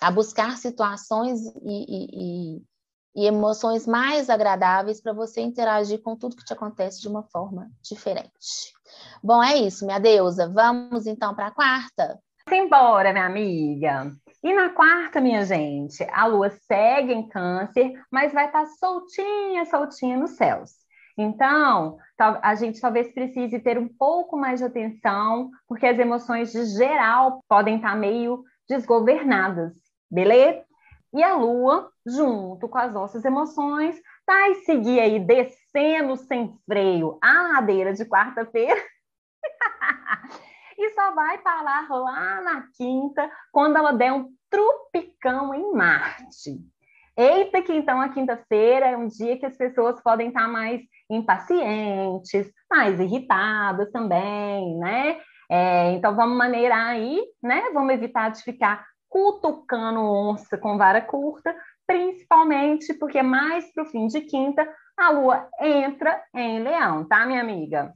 a 0.00 0.10
buscar 0.10 0.56
situações 0.56 1.40
e, 1.62 1.62
e, 1.64 2.56
e 2.56 2.62
e 3.14 3.26
emoções 3.26 3.86
mais 3.86 4.30
agradáveis 4.30 5.00
para 5.00 5.12
você 5.12 5.40
interagir 5.40 6.00
com 6.02 6.16
tudo 6.16 6.36
que 6.36 6.44
te 6.44 6.52
acontece 6.52 7.00
de 7.00 7.08
uma 7.08 7.22
forma 7.24 7.70
diferente. 7.82 8.72
Bom, 9.22 9.42
é 9.42 9.56
isso, 9.56 9.84
minha 9.84 9.98
deusa. 9.98 10.48
Vamos 10.48 11.06
então 11.06 11.34
para 11.34 11.48
a 11.48 11.50
quarta? 11.50 12.18
Embora, 12.50 13.12
minha 13.12 13.26
amiga. 13.26 14.12
E 14.42 14.54
na 14.54 14.70
quarta, 14.70 15.20
minha 15.20 15.44
gente, 15.44 16.02
a 16.12 16.26
lua 16.26 16.50
segue 16.50 17.12
em 17.12 17.28
câncer, 17.28 17.92
mas 18.10 18.32
vai 18.32 18.46
estar 18.46 18.62
tá 18.62 18.66
soltinha, 18.66 19.64
soltinha 19.66 20.16
nos 20.16 20.30
céus. 20.30 20.72
Então, 21.16 21.98
a 22.18 22.54
gente 22.54 22.80
talvez 22.80 23.12
precise 23.12 23.58
ter 23.58 23.78
um 23.78 23.86
pouco 23.88 24.38
mais 24.38 24.60
de 24.60 24.66
atenção, 24.66 25.50
porque 25.68 25.86
as 25.86 25.98
emoções 25.98 26.50
de 26.52 26.64
geral 26.64 27.44
podem 27.46 27.76
estar 27.76 27.90
tá 27.90 27.96
meio 27.96 28.42
desgovernadas, 28.66 29.72
beleza? 30.10 30.64
E 31.12 31.22
a 31.22 31.34
lua, 31.34 31.90
junto 32.06 32.68
com 32.68 32.78
as 32.78 32.92
nossas 32.92 33.24
emoções, 33.24 34.00
vai 34.26 34.54
seguir 34.56 35.00
aí 35.00 35.18
descendo 35.18 36.16
sem 36.16 36.56
freio 36.64 37.18
a 37.20 37.54
ladeira 37.54 37.92
de 37.92 38.04
quarta-feira. 38.04 38.80
e 40.78 40.90
só 40.90 41.12
vai 41.12 41.38
parar 41.38 41.88
lá 41.90 42.40
na 42.40 42.66
quinta, 42.76 43.28
quando 43.52 43.76
ela 43.76 43.92
der 43.92 44.12
um 44.12 44.28
trupicão 44.48 45.52
em 45.52 45.72
Marte. 45.72 46.60
Eita, 47.16 47.60
que 47.60 47.72
então 47.72 48.00
a 48.00 48.08
quinta-feira 48.08 48.86
é 48.86 48.96
um 48.96 49.08
dia 49.08 49.38
que 49.38 49.44
as 49.44 49.56
pessoas 49.56 50.00
podem 50.00 50.28
estar 50.28 50.48
mais 50.48 50.80
impacientes, 51.10 52.50
mais 52.70 53.00
irritadas 53.00 53.90
também, 53.90 54.78
né? 54.78 55.20
É, 55.50 55.90
então 55.90 56.14
vamos 56.14 56.38
maneirar 56.38 56.86
aí, 56.86 57.20
né? 57.42 57.70
Vamos 57.74 57.92
evitar 57.92 58.30
de 58.30 58.42
ficar 58.42 58.86
cutucando 59.10 60.00
onça 60.00 60.56
com 60.56 60.78
vara 60.78 61.02
curta, 61.02 61.54
principalmente 61.86 62.94
porque 62.94 63.20
mais 63.20 63.70
para 63.72 63.82
o 63.82 63.86
fim 63.86 64.06
de 64.06 64.20
quinta 64.22 64.66
a 64.96 65.10
lua 65.10 65.48
entra 65.60 66.22
em 66.34 66.62
leão, 66.62 67.04
tá, 67.04 67.26
minha 67.26 67.40
amiga? 67.40 67.92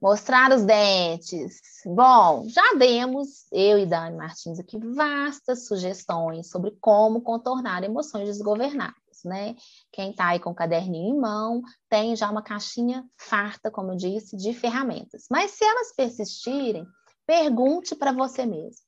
Mostrar 0.00 0.52
os 0.52 0.64
dentes. 0.64 1.60
Bom, 1.86 2.44
já 2.48 2.74
demos, 2.76 3.46
eu 3.52 3.78
e 3.78 3.86
Dani 3.86 4.16
Martins 4.16 4.58
aqui, 4.58 4.76
vastas 4.76 5.68
sugestões 5.68 6.50
sobre 6.50 6.76
como 6.80 7.22
contornar 7.22 7.84
emoções 7.84 8.26
desgovernadas. 8.26 8.96
né? 9.24 9.54
Quem 9.92 10.10
está 10.10 10.28
aí 10.28 10.40
com 10.40 10.50
o 10.50 10.54
caderninho 10.54 11.14
em 11.14 11.20
mão 11.20 11.62
tem 11.88 12.16
já 12.16 12.28
uma 12.28 12.42
caixinha 12.42 13.04
farta, 13.16 13.70
como 13.70 13.92
eu 13.92 13.96
disse, 13.96 14.36
de 14.36 14.52
ferramentas. 14.52 15.26
Mas 15.30 15.52
se 15.52 15.64
elas 15.64 15.94
persistirem, 15.94 16.84
pergunte 17.24 17.94
para 17.94 18.10
você 18.10 18.44
mesmo: 18.44 18.84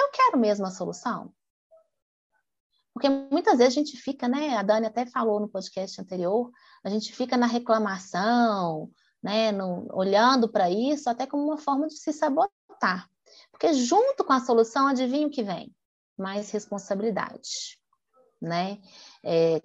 eu 0.00 0.10
quero 0.10 0.38
mesmo 0.38 0.66
a 0.66 0.70
solução? 0.70 1.32
Porque 2.92 3.08
muitas 3.08 3.58
vezes 3.58 3.74
a 3.74 3.80
gente 3.80 3.96
fica, 3.96 4.26
né? 4.26 4.56
A 4.56 4.62
Dani 4.62 4.86
até 4.86 5.06
falou 5.06 5.38
no 5.38 5.48
podcast 5.48 6.00
anterior, 6.00 6.50
a 6.82 6.90
gente 6.90 7.14
fica 7.14 7.36
na 7.36 7.46
reclamação, 7.46 8.90
né? 9.22 9.52
No, 9.52 9.86
olhando 9.92 10.48
para 10.48 10.68
isso 10.68 11.08
até 11.08 11.26
como 11.26 11.44
uma 11.44 11.58
forma 11.58 11.86
de 11.86 11.96
se 11.96 12.12
sabotar. 12.12 13.08
Porque 13.52 13.72
junto 13.72 14.24
com 14.24 14.32
a 14.32 14.40
solução, 14.40 14.88
adivinha 14.88 15.26
o 15.26 15.30
que 15.30 15.44
vem? 15.44 15.72
Mais 16.18 16.50
responsabilidade, 16.50 17.78
né? 18.42 18.78
É, 19.24 19.62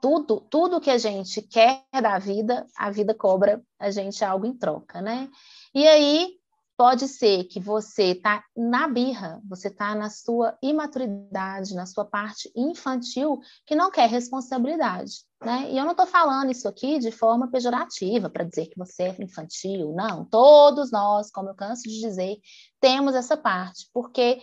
tudo, 0.00 0.40
tudo 0.40 0.80
que 0.80 0.90
a 0.90 0.98
gente 0.98 1.40
quer 1.42 1.84
da 1.92 2.18
vida, 2.18 2.66
a 2.76 2.90
vida 2.90 3.14
cobra 3.14 3.62
a 3.78 3.90
gente 3.90 4.24
algo 4.24 4.44
em 4.44 4.56
troca, 4.56 5.00
né? 5.00 5.30
E 5.74 5.86
aí 5.86 6.41
Pode 6.82 7.06
ser 7.06 7.44
que 7.44 7.60
você 7.60 8.06
está 8.06 8.42
na 8.56 8.88
birra, 8.88 9.40
você 9.48 9.68
está 9.68 9.94
na 9.94 10.10
sua 10.10 10.58
imaturidade, 10.60 11.76
na 11.76 11.86
sua 11.86 12.04
parte 12.04 12.50
infantil, 12.56 13.38
que 13.64 13.76
não 13.76 13.88
quer 13.88 14.08
responsabilidade. 14.08 15.12
Né? 15.40 15.70
E 15.70 15.78
eu 15.78 15.84
não 15.84 15.92
estou 15.92 16.06
falando 16.06 16.50
isso 16.50 16.66
aqui 16.66 16.98
de 16.98 17.12
forma 17.12 17.48
pejorativa, 17.48 18.28
para 18.28 18.42
dizer 18.42 18.66
que 18.66 18.76
você 18.76 19.04
é 19.04 19.16
infantil, 19.22 19.92
não. 19.94 20.24
Todos 20.24 20.90
nós, 20.90 21.30
como 21.30 21.50
eu 21.50 21.54
canso 21.54 21.84
de 21.84 22.00
dizer, 22.00 22.38
temos 22.80 23.14
essa 23.14 23.36
parte, 23.36 23.88
porque 23.94 24.42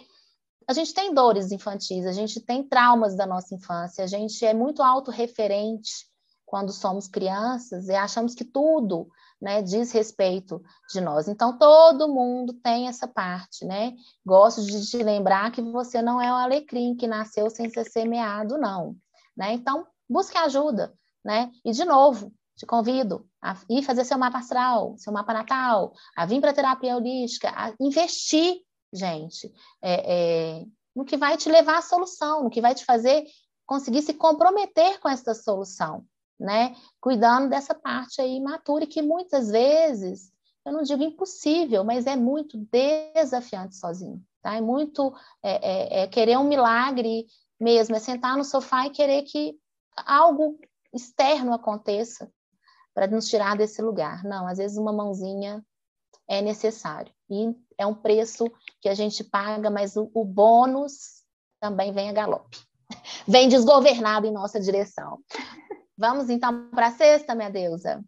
a 0.65 0.71
gente 0.71 0.93
tem 0.93 1.13
dores 1.13 1.51
infantis, 1.51 2.05
a 2.05 2.13
gente 2.13 2.39
tem 2.39 2.63
traumas 2.63 3.17
da 3.17 3.27
nossa 3.27 3.53
infância, 3.53 4.01
a 4.01 4.07
gente 4.07 4.45
é 4.45 4.53
muito 4.53 4.81
autorreferente 4.81 6.07
quando 6.45 6.71
somos 6.71 7.05
crianças 7.05 7.89
e 7.89 7.93
achamos 7.93 8.33
que 8.33 8.45
tudo 8.45 9.09
né, 9.41 9.61
diz 9.61 9.91
respeito 9.91 10.61
de 10.91 10.99
nós. 10.99 11.27
Então, 11.27 11.57
todo 11.57 12.13
mundo 12.13 12.53
tem 12.53 12.87
essa 12.87 13.07
parte, 13.07 13.65
né? 13.65 13.93
Gosto 14.25 14.61
de 14.63 14.85
te 14.85 14.97
lembrar 14.97 15.51
que 15.51 15.61
você 15.61 16.01
não 16.01 16.21
é 16.21 16.31
o 16.31 16.35
alecrim 16.35 16.95
que 16.95 17.07
nasceu 17.07 17.49
sem 17.49 17.69
ser 17.69 17.85
semeado, 17.85 18.57
não. 18.57 18.95
Né? 19.35 19.53
Então, 19.53 19.87
busque 20.09 20.37
ajuda, 20.37 20.93
né? 21.23 21.51
E, 21.63 21.71
de 21.71 21.85
novo, 21.85 22.33
te 22.57 22.65
convido 22.65 23.25
a 23.41 23.55
ir 23.69 23.83
fazer 23.83 24.03
seu 24.03 24.17
mapa 24.17 24.39
astral, 24.39 24.95
seu 24.97 25.13
mapa 25.13 25.33
natal, 25.33 25.93
a 26.15 26.25
vir 26.25 26.41
para 26.41 26.53
terapia 26.53 26.97
holística, 26.97 27.49
a 27.55 27.73
investir, 27.79 28.61
gente, 28.91 29.49
é, 29.81 30.59
é, 30.59 30.65
no 30.93 31.05
que 31.05 31.15
vai 31.15 31.37
te 31.37 31.47
levar 31.47 31.77
à 31.77 31.81
solução, 31.81 32.43
no 32.43 32.49
que 32.49 32.59
vai 32.59 32.75
te 32.75 32.83
fazer 32.83 33.23
conseguir 33.65 34.01
se 34.01 34.13
comprometer 34.13 34.99
com 34.99 35.07
essa 35.07 35.33
solução, 35.33 36.03
né? 36.39 36.75
Cuidando 37.01 37.49
dessa 37.49 37.75
parte 37.75 38.21
aí 38.21 38.35
imatura, 38.35 38.87
que 38.87 39.01
muitas 39.01 39.49
vezes, 39.49 40.31
eu 40.65 40.71
não 40.71 40.83
digo 40.83 41.03
impossível, 41.03 41.83
mas 41.83 42.07
é 42.07 42.15
muito 42.15 42.57
desafiante 42.57 43.75
sozinho, 43.75 44.23
tá? 44.41 44.55
É 44.55 44.61
muito 44.61 45.13
é, 45.43 45.99
é, 45.99 46.03
é 46.03 46.07
querer 46.07 46.37
um 46.37 46.47
milagre 46.47 47.25
mesmo, 47.59 47.95
é 47.95 47.99
sentar 47.99 48.37
no 48.37 48.45
sofá 48.45 48.85
e 48.85 48.91
querer 48.91 49.23
que 49.23 49.59
algo 50.05 50.57
externo 50.93 51.53
aconteça 51.53 52.31
para 52.93 53.07
nos 53.07 53.27
tirar 53.27 53.57
desse 53.57 53.81
lugar. 53.81 54.23
Não, 54.23 54.47
às 54.47 54.57
vezes 54.57 54.77
uma 54.77 54.93
mãozinha 54.93 55.63
é 56.27 56.41
necessário. 56.41 57.11
E 57.29 57.53
é 57.77 57.85
um 57.85 57.93
preço 57.93 58.45
que 58.81 58.89
a 58.89 58.93
gente 58.93 59.23
paga, 59.23 59.69
mas 59.69 59.95
o, 59.95 60.09
o 60.13 60.23
bônus 60.25 61.23
também 61.59 61.91
vem 61.91 62.09
a 62.09 62.13
galope. 62.13 62.57
Vem 63.27 63.47
desgovernado 63.47 64.25
em 64.25 64.31
nossa 64.31 64.59
direção. 64.59 65.19
Vamos 65.99 66.29
então 66.29 66.69
para 66.69 66.87
a 66.87 66.91
sexta, 66.91 67.35
minha 67.35 67.49
deusa. 67.49 68.01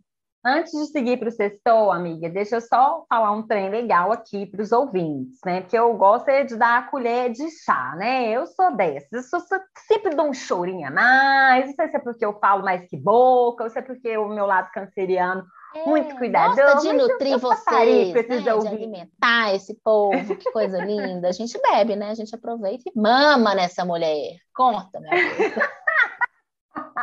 Antes 0.43 0.71
de 0.71 0.86
seguir 0.88 1.17
para 1.19 1.27
o 1.27 1.32
sextou, 1.32 1.91
amiga, 1.91 2.30
deixa 2.30 2.56
eu 2.56 2.62
só 2.62 3.06
falar 3.08 3.34
um 3.34 3.45
trem 3.45 3.69
legal 3.69 4.13
aqui 4.13 4.45
para 4.45 4.62
os 4.62 4.71
ouvintes, 4.71 5.38
né? 5.45 5.60
Porque 5.60 5.77
eu 5.77 5.93
gosto 5.95 6.30
é 6.30 6.45
de 6.45 6.56
dar 6.56 6.80
a 6.80 6.84
colher 6.84 7.30
de 7.32 7.47
chá, 7.51 7.93
né? 7.97 8.30
Eu 8.30 8.47
sou 8.47 8.75
dessas, 8.75 9.12
eu 9.12 9.39
sou, 9.39 9.41
sempre 9.88 10.15
dou 10.15 10.30
um 10.30 10.34
chorinho 10.34 10.88
a 10.88 10.91
mais, 10.91 11.67
não 11.67 11.73
sei 11.75 11.89
se 11.89 11.97
é 11.97 11.99
porque 11.99 12.25
eu 12.25 12.39
falo 12.39 12.63
mais 12.63 12.88
que 12.88 12.95
boca, 12.95 13.65
ou 13.65 13.69
se 13.69 13.77
é 13.77 13.82
porque 13.82 14.17
o 14.17 14.30
meu 14.30 14.45
lado 14.45 14.71
canceriano 14.71 15.43
é, 15.75 15.86
muito 15.86 16.15
cuidadoso. 16.15 16.62
Gosta 16.62 16.88
de 16.88 16.93
nutrir 16.93 17.38
vocês, 17.38 18.13
né? 18.13 18.39
de 18.39 18.49
alimentar 18.49 19.54
esse 19.54 19.73
povo, 19.84 20.36
que 20.38 20.51
coisa 20.51 20.84
linda. 20.84 21.27
A 21.27 21.32
gente 21.34 21.60
bebe, 21.62 21.95
né? 21.97 22.10
A 22.10 22.15
gente 22.15 22.34
aproveita 22.34 22.84
e 22.88 22.99
mama 22.99 23.54
nessa 23.54 23.86
mulher. 23.86 24.38
Conta, 24.56 24.99
minha 24.99 25.12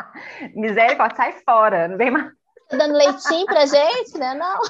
Misericórdia, 0.54 1.16
sai 1.16 1.32
fora, 1.44 1.88
não 1.88 1.96
vem 1.96 2.10
mais. 2.10 2.32
Dando 2.70 2.94
leitinho 2.94 3.46
pra 3.46 3.64
gente, 3.64 4.18
né? 4.18 4.34
Não. 4.34 4.60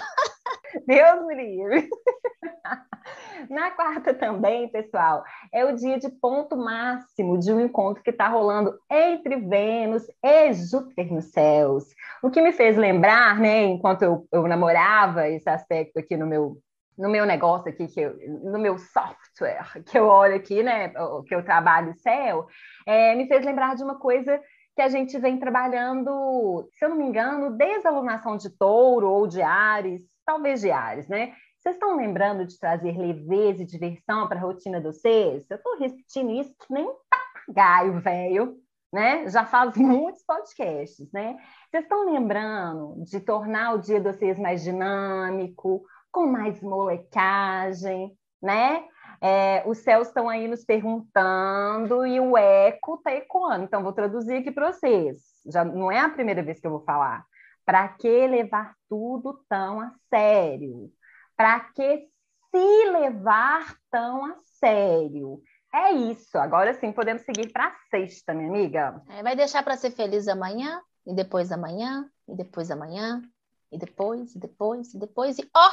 Deus 0.86 1.26
me 1.26 1.34
livre. 1.34 1.88
Na 3.50 3.70
quarta 3.70 4.12
também, 4.12 4.68
pessoal, 4.68 5.24
é 5.52 5.64
o 5.64 5.74
dia 5.74 5.98
de 5.98 6.08
ponto 6.08 6.56
máximo 6.56 7.38
de 7.38 7.52
um 7.52 7.60
encontro 7.60 8.02
que 8.02 8.10
está 8.10 8.28
rolando 8.28 8.78
entre 8.90 9.36
Vênus 9.36 10.04
e 10.22 10.52
Júpiter 10.52 11.12
nos 11.12 11.26
céus. 11.26 11.84
O 12.22 12.30
que 12.30 12.42
me 12.42 12.52
fez 12.52 12.76
lembrar, 12.76 13.38
né, 13.38 13.64
enquanto 13.64 14.02
eu, 14.02 14.26
eu 14.30 14.46
namorava 14.46 15.28
esse 15.28 15.48
aspecto 15.48 15.98
aqui 15.98 16.16
no 16.16 16.26
meu 16.26 16.58
no 16.98 17.08
meu 17.08 17.24
negócio 17.24 17.68
aqui, 17.68 17.86
que 17.86 18.00
eu, 18.00 18.16
no 18.42 18.58
meu 18.58 18.76
software, 18.76 19.80
que 19.86 19.96
eu 19.96 20.08
olho 20.08 20.34
aqui, 20.34 20.64
né, 20.64 20.88
que 21.28 21.32
eu 21.32 21.44
trabalho 21.44 21.94
céu, 21.94 22.48
é, 22.84 23.14
me 23.14 23.28
fez 23.28 23.44
lembrar 23.44 23.76
de 23.76 23.84
uma 23.84 24.00
coisa 24.00 24.40
que 24.78 24.82
a 24.82 24.88
gente 24.88 25.18
vem 25.18 25.40
trabalhando, 25.40 26.70
se 26.72 26.84
eu 26.84 26.90
não 26.90 26.96
me 26.96 27.04
engano, 27.04 27.50
desde 27.50 27.84
a 27.88 27.90
alunação 27.90 28.36
de 28.36 28.48
touro 28.48 29.10
ou 29.10 29.26
de 29.26 29.42
Ares, 29.42 30.02
talvez 30.24 30.60
de 30.60 30.70
Ares, 30.70 31.08
né? 31.08 31.34
Vocês 31.58 31.74
estão 31.74 31.96
lembrando 31.96 32.46
de 32.46 32.56
trazer 32.56 32.96
leveza 32.96 33.64
e 33.64 33.66
diversão 33.66 34.28
para 34.28 34.38
a 34.38 34.40
rotina 34.40 34.80
de 34.80 34.86
vocês? 34.86 35.44
Eu 35.50 35.56
estou 35.56 35.76
repetindo 35.80 36.30
isso 36.30 36.54
que 36.60 36.72
nem 36.72 36.84
um 36.84 36.94
papagaio, 37.10 38.00
velho, 38.00 38.56
né? 38.92 39.28
Já 39.28 39.44
faz 39.44 39.74
muitos 39.76 40.22
podcasts, 40.22 41.10
né? 41.12 41.36
Vocês 41.68 41.82
estão 41.82 42.04
lembrando 42.12 43.02
de 43.02 43.18
tornar 43.18 43.74
o 43.74 43.78
dia 43.78 44.00
de 44.00 44.12
vocês 44.12 44.38
mais 44.38 44.62
dinâmico, 44.62 45.84
com 46.12 46.24
mais 46.24 46.62
molecagem, 46.62 48.16
né? 48.40 48.84
É, 49.20 49.62
os 49.66 49.78
céus 49.78 50.08
estão 50.08 50.28
aí 50.28 50.46
nos 50.46 50.64
perguntando 50.64 52.06
e 52.06 52.20
o 52.20 52.36
eco 52.36 52.94
está 52.94 53.12
ecoando. 53.12 53.64
Então, 53.64 53.82
vou 53.82 53.92
traduzir 53.92 54.36
aqui 54.36 54.50
para 54.50 54.72
vocês. 54.72 55.22
Já 55.46 55.64
não 55.64 55.90
é 55.90 55.98
a 55.98 56.08
primeira 56.08 56.42
vez 56.42 56.60
que 56.60 56.66
eu 56.66 56.70
vou 56.70 56.84
falar. 56.84 57.24
Para 57.64 57.88
que 57.88 58.26
levar 58.26 58.74
tudo 58.88 59.44
tão 59.48 59.80
a 59.80 59.92
sério? 60.08 60.90
Para 61.36 61.60
que 61.60 62.08
se 62.50 62.90
levar 62.90 63.76
tão 63.90 64.24
a 64.24 64.36
sério? 64.60 65.42
É 65.74 65.92
isso. 65.92 66.38
Agora 66.38 66.72
sim, 66.74 66.92
podemos 66.92 67.22
seguir 67.22 67.52
para 67.52 67.66
a 67.66 67.76
sexta, 67.90 68.32
minha 68.32 68.48
amiga. 68.48 69.02
É, 69.10 69.22
vai 69.22 69.36
deixar 69.36 69.62
para 69.62 69.76
ser 69.76 69.90
feliz 69.90 70.28
amanhã, 70.28 70.80
e 71.06 71.14
depois 71.14 71.52
amanhã, 71.52 72.08
e 72.26 72.34
depois 72.34 72.70
amanhã, 72.70 73.22
e 73.70 73.78
depois, 73.78 74.34
e 74.34 74.38
depois, 74.38 74.94
e 74.94 74.98
depois, 74.98 75.38
e 75.38 75.48
ó, 75.54 75.70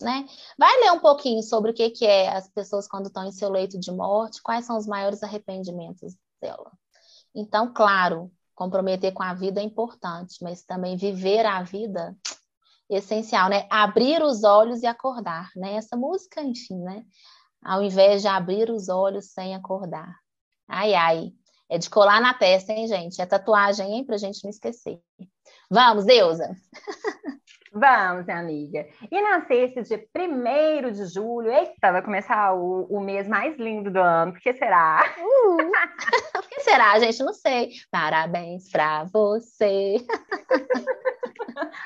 né? 0.00 0.26
Vai 0.56 0.80
ler 0.80 0.92
um 0.92 1.00
pouquinho 1.00 1.42
sobre 1.42 1.70
o 1.70 1.74
que, 1.74 1.90
que 1.90 2.06
é 2.06 2.28
as 2.28 2.48
pessoas 2.48 2.86
quando 2.86 3.06
estão 3.06 3.24
em 3.24 3.32
seu 3.32 3.50
leito 3.50 3.78
de 3.78 3.90
morte, 3.90 4.42
quais 4.42 4.64
são 4.64 4.76
os 4.76 4.86
maiores 4.86 5.22
arrependimentos 5.22 6.14
dela. 6.40 6.72
Então, 7.34 7.72
claro, 7.72 8.30
comprometer 8.54 9.12
com 9.12 9.22
a 9.22 9.34
vida 9.34 9.60
é 9.60 9.64
importante, 9.64 10.42
mas 10.42 10.62
também 10.62 10.96
viver 10.96 11.44
a 11.46 11.62
vida 11.62 12.16
é 12.90 12.96
essencial, 12.96 13.48
né? 13.48 13.66
Abrir 13.70 14.22
os 14.22 14.44
olhos 14.44 14.82
e 14.82 14.86
acordar, 14.86 15.50
né? 15.54 15.74
Essa 15.74 15.96
música, 15.96 16.42
enfim, 16.42 16.78
né? 16.82 17.04
Ao 17.62 17.82
invés 17.82 18.22
de 18.22 18.28
abrir 18.28 18.70
os 18.70 18.88
olhos 18.88 19.32
sem 19.32 19.54
acordar. 19.54 20.14
Ai, 20.66 20.94
ai. 20.94 21.32
É 21.68 21.76
de 21.76 21.90
colar 21.90 22.20
na 22.20 22.32
testa, 22.32 22.72
hein, 22.72 22.88
gente? 22.88 23.20
É 23.20 23.26
tatuagem, 23.26 23.92
hein? 23.92 24.04
Pra 24.04 24.16
gente 24.16 24.42
não 24.42 24.50
esquecer. 24.50 25.00
Vamos, 25.70 26.06
Deusa! 26.06 26.56
Vamos, 27.72 28.28
amiga. 28.28 28.86
E 29.10 29.20
na 29.20 29.46
sexta, 29.46 29.82
dia 29.82 30.04
1 30.14 30.92
de 30.92 31.06
julho, 31.06 31.50
eita, 31.50 31.92
vai 31.92 32.02
começar 32.02 32.54
o, 32.54 32.84
o 32.84 33.00
mês 33.00 33.28
mais 33.28 33.56
lindo 33.56 33.90
do 33.90 34.00
ano. 34.00 34.32
Por 34.32 34.40
que 34.40 34.54
será? 34.54 35.04
Uh, 35.18 35.56
que 36.48 36.60
será, 36.60 36.98
gente? 36.98 37.22
Não 37.22 37.34
sei. 37.34 37.70
Parabéns 37.90 38.70
pra 38.70 39.04
você. 39.04 39.96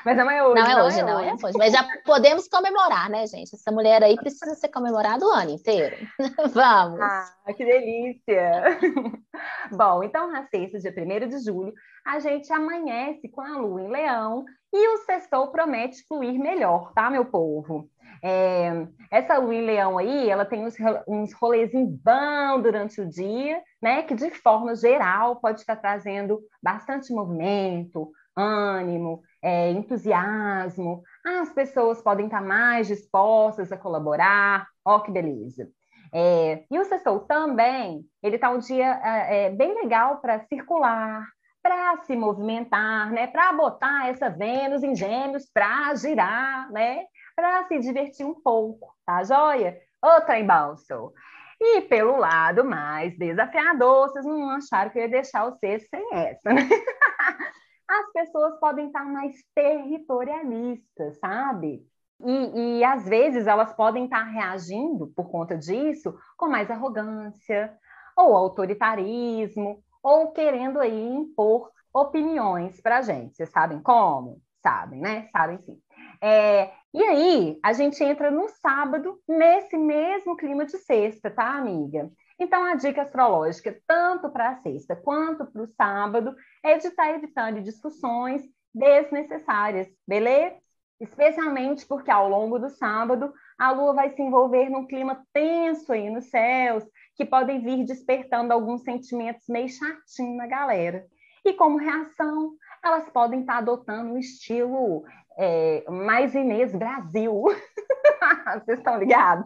Mas 0.05 0.17
não 0.17 0.29
é 0.29 0.43
hoje. 0.43 0.61
Não 0.61 0.69
é 0.69 0.75
não 0.75 0.85
hoje, 0.85 0.99
é 0.99 1.03
não 1.03 1.17
hoje. 1.17 1.29
é 1.29 1.47
hoje. 1.47 1.57
Mas 1.57 1.73
já 1.73 1.85
podemos 2.05 2.47
comemorar, 2.47 3.09
né, 3.09 3.25
gente? 3.27 3.55
Essa 3.55 3.71
mulher 3.71 4.03
aí 4.03 4.15
precisa 4.15 4.53
ser 4.55 4.69
comemorada 4.69 5.25
o 5.25 5.29
ano 5.29 5.51
inteiro. 5.51 5.95
Vamos. 6.53 6.99
Ah, 7.01 7.53
que 7.55 7.65
delícia! 7.65 8.79
Bom, 9.71 10.03
então 10.03 10.31
na 10.31 10.45
sexta, 10.47 10.79
dia 10.79 10.93
1 10.95 11.27
de 11.29 11.39
julho, 11.43 11.73
a 12.05 12.19
gente 12.19 12.51
amanhece 12.51 13.29
com 13.29 13.41
a 13.41 13.57
lua 13.57 13.81
em 13.81 13.89
leão 13.89 14.45
e 14.71 14.87
o 14.95 14.97
sextou 15.05 15.51
promete 15.51 16.05
fluir 16.07 16.39
melhor, 16.39 16.91
tá, 16.93 17.09
meu 17.09 17.25
povo? 17.25 17.89
É, 18.25 18.87
essa 19.11 19.37
lua 19.37 19.53
em 19.53 19.65
leão 19.65 19.97
aí, 19.97 20.29
ela 20.29 20.45
tem 20.45 20.65
uns, 20.65 20.75
uns 21.07 21.33
rolezinhos 21.33 21.89
bons 21.89 22.63
durante 22.63 23.01
o 23.01 23.09
dia, 23.09 23.61
né? 23.81 24.03
Que 24.03 24.15
de 24.15 24.29
forma 24.31 24.75
geral 24.75 25.37
pode 25.37 25.59
estar 25.59 25.75
trazendo 25.75 26.39
bastante 26.61 27.13
movimento, 27.13 28.11
ânimo, 28.35 29.21
é, 29.41 29.71
entusiasmo. 29.71 31.03
As 31.25 31.51
pessoas 31.51 32.01
podem 32.01 32.25
estar 32.25 32.41
mais 32.41 32.87
dispostas 32.87 33.71
a 33.71 33.77
colaborar. 33.77 34.67
Ó, 34.85 34.99
que 34.99 35.11
beleza. 35.11 35.69
É, 36.13 36.63
e 36.69 36.79
o 36.79 36.85
sextou 36.85 37.21
também, 37.21 38.05
ele 38.21 38.35
está 38.35 38.51
um 38.51 38.59
dia 38.59 39.01
é, 39.03 39.45
é 39.45 39.49
bem 39.49 39.73
legal 39.73 40.21
para 40.21 40.45
circular, 40.45 41.27
para 41.61 41.97
se 42.03 42.15
movimentar, 42.15 43.11
né? 43.11 43.25
Para 43.25 43.51
botar 43.53 44.09
essa 44.09 44.29
Vênus 44.29 44.83
em 44.83 44.95
Gêmeos 44.95 45.49
para 45.51 45.95
girar, 45.95 46.71
né? 46.71 47.05
Para 47.35 47.63
se 47.67 47.79
divertir 47.79 48.25
um 48.25 48.35
pouco, 48.35 48.93
tá 49.05 49.23
joia? 49.23 49.75
Outra 50.03 50.39
embalso. 50.39 51.13
E 51.59 51.81
pelo 51.81 52.17
lado 52.17 52.63
mais 52.63 53.17
desafiador, 53.17 54.09
vocês 54.09 54.25
não 54.25 54.49
acharam 54.51 54.91
que 54.91 54.99
eu 54.99 55.03
ia 55.03 55.09
deixar 55.09 55.45
vocês 55.45 55.87
sem 55.89 56.13
essa, 56.13 56.53
né? 56.53 56.61
As 57.87 58.11
pessoas 58.11 58.59
podem 58.59 58.87
estar 58.87 59.05
mais 59.05 59.35
territorialistas, 59.53 61.19
sabe? 61.19 61.85
E, 62.25 62.79
e 62.79 62.83
às 62.83 63.05
vezes 63.05 63.47
elas 63.47 63.73
podem 63.73 64.05
estar 64.05 64.23
reagindo 64.23 65.07
por 65.15 65.29
conta 65.29 65.57
disso 65.57 66.15
com 66.37 66.47
mais 66.47 66.71
arrogância 66.71 67.77
ou 68.15 68.35
autoritarismo 68.35 69.83
ou 70.01 70.31
querendo 70.31 70.79
aí 70.79 71.13
impor 71.13 71.71
opiniões 71.93 72.81
para 72.81 72.99
a 72.99 73.01
gente. 73.01 73.35
Vocês 73.35 73.49
sabem 73.49 73.81
como? 73.81 74.41
Sabem, 74.61 75.01
né? 75.01 75.27
Sabem 75.31 75.57
sim. 75.59 75.81
É, 76.25 76.71
e 76.93 77.03
aí, 77.03 77.59
a 77.61 77.73
gente 77.73 78.01
entra 78.01 78.31
no 78.31 78.47
sábado, 78.47 79.19
nesse 79.27 79.77
mesmo 79.77 80.37
clima 80.37 80.65
de 80.65 80.77
sexta, 80.77 81.29
tá, 81.29 81.57
amiga? 81.57 82.09
Então, 82.39 82.63
a 82.63 82.75
dica 82.75 83.01
astrológica, 83.01 83.77
tanto 83.85 84.29
para 84.29 84.51
a 84.51 84.55
sexta 84.61 84.95
quanto 84.95 85.45
para 85.45 85.61
o 85.61 85.67
sábado, 85.67 86.33
é 86.63 86.77
de 86.77 86.87
estar 86.87 87.07
tá 87.07 87.11
evitando 87.11 87.61
discussões 87.61 88.41
desnecessárias, 88.73 89.89
beleza? 90.07 90.55
Especialmente 90.97 91.85
porque 91.85 92.09
ao 92.09 92.29
longo 92.29 92.57
do 92.57 92.69
sábado 92.69 93.33
a 93.59 93.71
Lua 93.71 93.93
vai 93.93 94.09
se 94.11 94.21
envolver 94.21 94.69
num 94.69 94.87
clima 94.87 95.25
tenso 95.33 95.91
aí 95.91 96.09
nos 96.09 96.29
céus, 96.29 96.85
que 97.17 97.25
podem 97.25 97.61
vir 97.61 97.83
despertando 97.83 98.53
alguns 98.53 98.81
sentimentos 98.83 99.43
meio 99.49 99.67
chatinhos 99.67 100.37
na 100.37 100.47
galera. 100.47 101.05
E 101.45 101.51
como 101.51 101.77
reação, 101.77 102.55
elas 102.81 103.09
podem 103.09 103.41
estar 103.41 103.53
tá 103.53 103.59
adotando 103.59 104.13
um 104.13 104.17
estilo 104.17 105.03
é, 105.37 105.83
mais 105.89 106.33
Inês 106.33 106.75
Brasil. 106.75 107.43
Vocês 108.65 108.77
estão 108.77 108.97
ligados? 108.97 109.45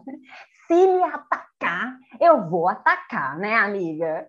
Se 0.66 0.74
me 0.74 1.02
atacar, 1.02 1.96
eu 2.20 2.48
vou 2.48 2.68
atacar, 2.68 3.38
né, 3.38 3.54
amiga? 3.54 4.28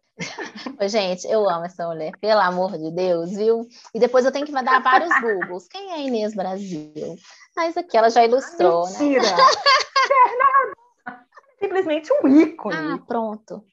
Gente, 0.88 1.28
eu 1.28 1.50
amo 1.50 1.66
essa 1.66 1.88
mulher, 1.88 2.12
pelo 2.20 2.40
amor 2.40 2.78
de 2.78 2.92
Deus, 2.92 3.32
viu? 3.32 3.68
E 3.94 4.00
depois 4.00 4.26
eu 4.26 4.32
tenho 4.32 4.46
que 4.46 4.52
dar 4.52 4.82
vários 4.82 5.10
Googles. 5.22 5.68
Quem 5.68 5.92
é 5.92 6.02
Inês 6.02 6.34
Brasil? 6.34 7.16
Mas 7.56 7.76
aqui 7.76 7.98
ela 7.98 8.10
já 8.10 8.24
ilustrou, 8.24 8.86
ah, 8.86 8.90
Mentira. 8.90 9.24
né? 9.36 11.16
Simplesmente 11.60 12.10
um 12.24 12.28
ícone. 12.28 12.76
Ah, 12.76 13.00
pronto. 13.06 13.64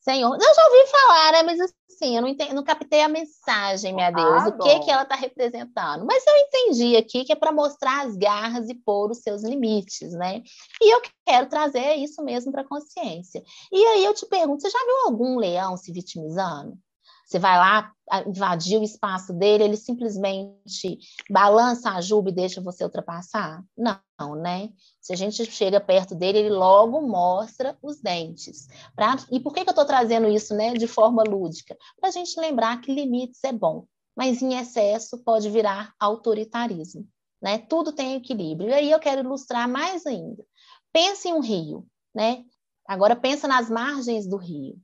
Senhor, 0.00 0.34
eu 0.34 0.54
já 0.54 0.66
ouvi 0.66 0.90
falar, 0.90 1.32
né? 1.32 1.42
Mas 1.42 1.60
assim, 1.60 2.16
eu 2.16 2.22
não, 2.22 2.28
entendi, 2.28 2.54
não 2.54 2.64
captei 2.64 3.02
a 3.02 3.08
mensagem, 3.08 3.94
minha 3.94 4.10
Deus, 4.10 4.44
ah, 4.44 4.48
o 4.48 4.58
que 4.58 4.80
que 4.80 4.90
ela 4.90 5.02
está 5.02 5.14
representando. 5.14 6.06
Mas 6.06 6.24
eu 6.26 6.36
entendi 6.36 6.96
aqui 6.96 7.24
que 7.24 7.32
é 7.32 7.36
para 7.36 7.52
mostrar 7.52 8.06
as 8.06 8.16
garras 8.16 8.68
e 8.70 8.74
pôr 8.74 9.10
os 9.10 9.18
seus 9.18 9.42
limites, 9.44 10.12
né? 10.12 10.42
E 10.80 10.94
eu 10.94 11.02
quero 11.26 11.48
trazer 11.48 11.96
isso 11.96 12.22
mesmo 12.24 12.50
para 12.50 12.62
a 12.62 12.68
consciência. 12.68 13.42
E 13.70 13.84
aí 13.84 14.04
eu 14.04 14.14
te 14.14 14.24
pergunto, 14.26 14.62
você 14.62 14.70
já 14.70 14.78
viu 14.78 14.96
algum 15.04 15.36
leão 15.36 15.76
se 15.76 15.92
vitimizando? 15.92 16.78
Você 17.26 17.38
vai 17.38 17.56
lá, 17.58 17.92
invadir 18.26 18.76
o 18.80 18.82
espaço 18.82 19.32
dele, 19.32 19.62
ele 19.62 19.76
simplesmente 19.76 20.98
balança 21.30 21.90
a 21.90 22.00
juba 22.00 22.30
e 22.30 22.34
deixa 22.34 22.60
você 22.60 22.82
ultrapassar? 22.82 23.62
Não, 23.78 24.00
né? 24.34 24.70
Se 25.00 25.12
a 25.12 25.16
gente 25.16 25.44
chega 25.46 25.80
perto 25.80 26.14
dele, 26.14 26.38
ele 26.38 26.50
logo 26.50 27.00
mostra 27.00 27.76
os 27.82 28.00
dentes. 28.00 28.68
Pra... 28.94 29.16
E 29.30 29.40
por 29.40 29.52
que, 29.52 29.62
que 29.62 29.70
eu 29.70 29.72
estou 29.72 29.84
trazendo 29.84 30.28
isso 30.28 30.54
né, 30.54 30.74
de 30.74 30.86
forma 30.86 31.22
lúdica? 31.22 31.76
Para 31.98 32.08
a 32.08 32.12
gente 32.12 32.38
lembrar 32.38 32.80
que 32.80 32.94
limites 32.94 33.42
é 33.44 33.52
bom, 33.52 33.86
mas 34.16 34.42
em 34.42 34.58
excesso 34.58 35.18
pode 35.24 35.48
virar 35.50 35.94
autoritarismo. 35.98 37.06
Né? 37.40 37.58
Tudo 37.58 37.92
tem 37.92 38.16
equilíbrio. 38.16 38.68
E 38.70 38.74
aí 38.74 38.90
eu 38.90 39.00
quero 39.00 39.20
ilustrar 39.20 39.68
mais 39.68 40.06
ainda. 40.06 40.44
Pense 40.92 41.28
em 41.28 41.32
um 41.32 41.40
rio, 41.40 41.86
né? 42.14 42.44
Agora 42.86 43.16
pensa 43.16 43.48
nas 43.48 43.70
margens 43.70 44.26
do 44.26 44.36
rio. 44.36 44.76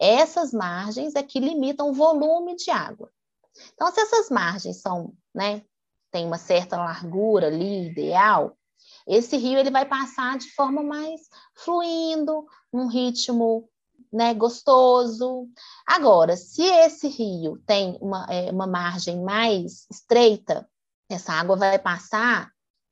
Essas 0.00 0.52
margens 0.52 1.14
é 1.14 1.22
que 1.22 1.38
limitam 1.38 1.90
o 1.90 1.92
volume 1.92 2.56
de 2.56 2.70
água. 2.70 3.10
Então, 3.74 3.90
se 3.92 4.00
essas 4.00 4.30
margens 4.30 4.80
são, 4.80 5.12
né, 5.34 5.62
tem 6.10 6.26
uma 6.26 6.38
certa 6.38 6.76
largura 6.76 7.48
ali, 7.48 7.88
ideal, 7.88 8.56
esse 9.10 9.36
rio 9.36 9.58
ele 9.58 9.70
vai 9.70 9.84
passar 9.84 10.38
de 10.38 10.50
forma 10.54 10.82
mais 10.82 11.22
fluindo, 11.54 12.46
num 12.72 12.86
ritmo 12.86 13.68
né, 14.12 14.32
gostoso. 14.34 15.48
Agora, 15.86 16.36
se 16.36 16.62
esse 16.62 17.08
rio 17.08 17.60
tem 17.66 17.98
uma, 18.00 18.26
é, 18.30 18.50
uma 18.50 18.66
margem 18.66 19.22
mais 19.22 19.86
estreita, 19.90 20.68
essa 21.08 21.32
água 21.32 21.56
vai 21.56 21.78
passar 21.78 22.50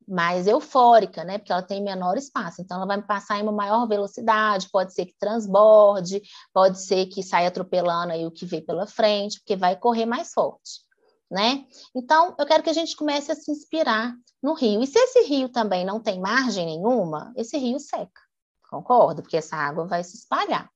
mais 0.09 0.47
eufórica, 0.47 1.23
né? 1.23 1.39
Porque 1.39 1.53
ela 1.53 1.63
tem 1.63 1.83
menor 1.83 2.17
espaço, 2.17 2.63
então 2.63 2.79
ela 2.79 2.87
vai 2.87 3.01
passar 3.03 3.39
em 3.39 3.43
uma 3.43 3.53
maior 3.53 3.87
velocidade, 3.87 4.71
pode 4.73 4.95
ser 4.95 5.05
que 5.07 5.15
transborde, 5.21 6.23
pode 6.53 6.81
ser 6.83 7.07
que 7.07 7.23
saia 7.23 7.49
atropelando 7.49 8.13
aí 8.13 8.27
o 8.27 8.31
que 8.31 8.47
vê 8.47 8.61
pela 8.61 8.87
frente, 8.87 9.39
porque 9.39 9.55
vai 9.55 9.77
correr 9.77 10.07
mais 10.07 10.33
forte, 10.33 10.81
né? 11.31 11.67
Então, 11.95 12.35
eu 12.39 12.47
quero 12.47 12.63
que 12.63 12.71
a 12.71 12.75
gente 12.75 12.97
comece 12.97 13.31
a 13.31 13.35
se 13.35 13.51
inspirar 13.51 14.15
no 14.43 14.55
rio. 14.55 14.83
E 14.83 14.87
se 14.87 14.99
esse 14.99 15.23
rio 15.25 15.49
também 15.49 15.85
não 15.85 16.01
tem 16.01 16.21
margem 16.21 16.67
nenhuma, 16.67 17.33
esse 17.37 17.59
rio 17.59 17.79
seca. 17.79 18.21
Concordo? 18.71 19.23
Porque 19.23 19.37
essa 19.37 19.57
água 19.57 19.87
vai 19.87 20.03
se 20.05 20.17
espalhar. 20.17 20.71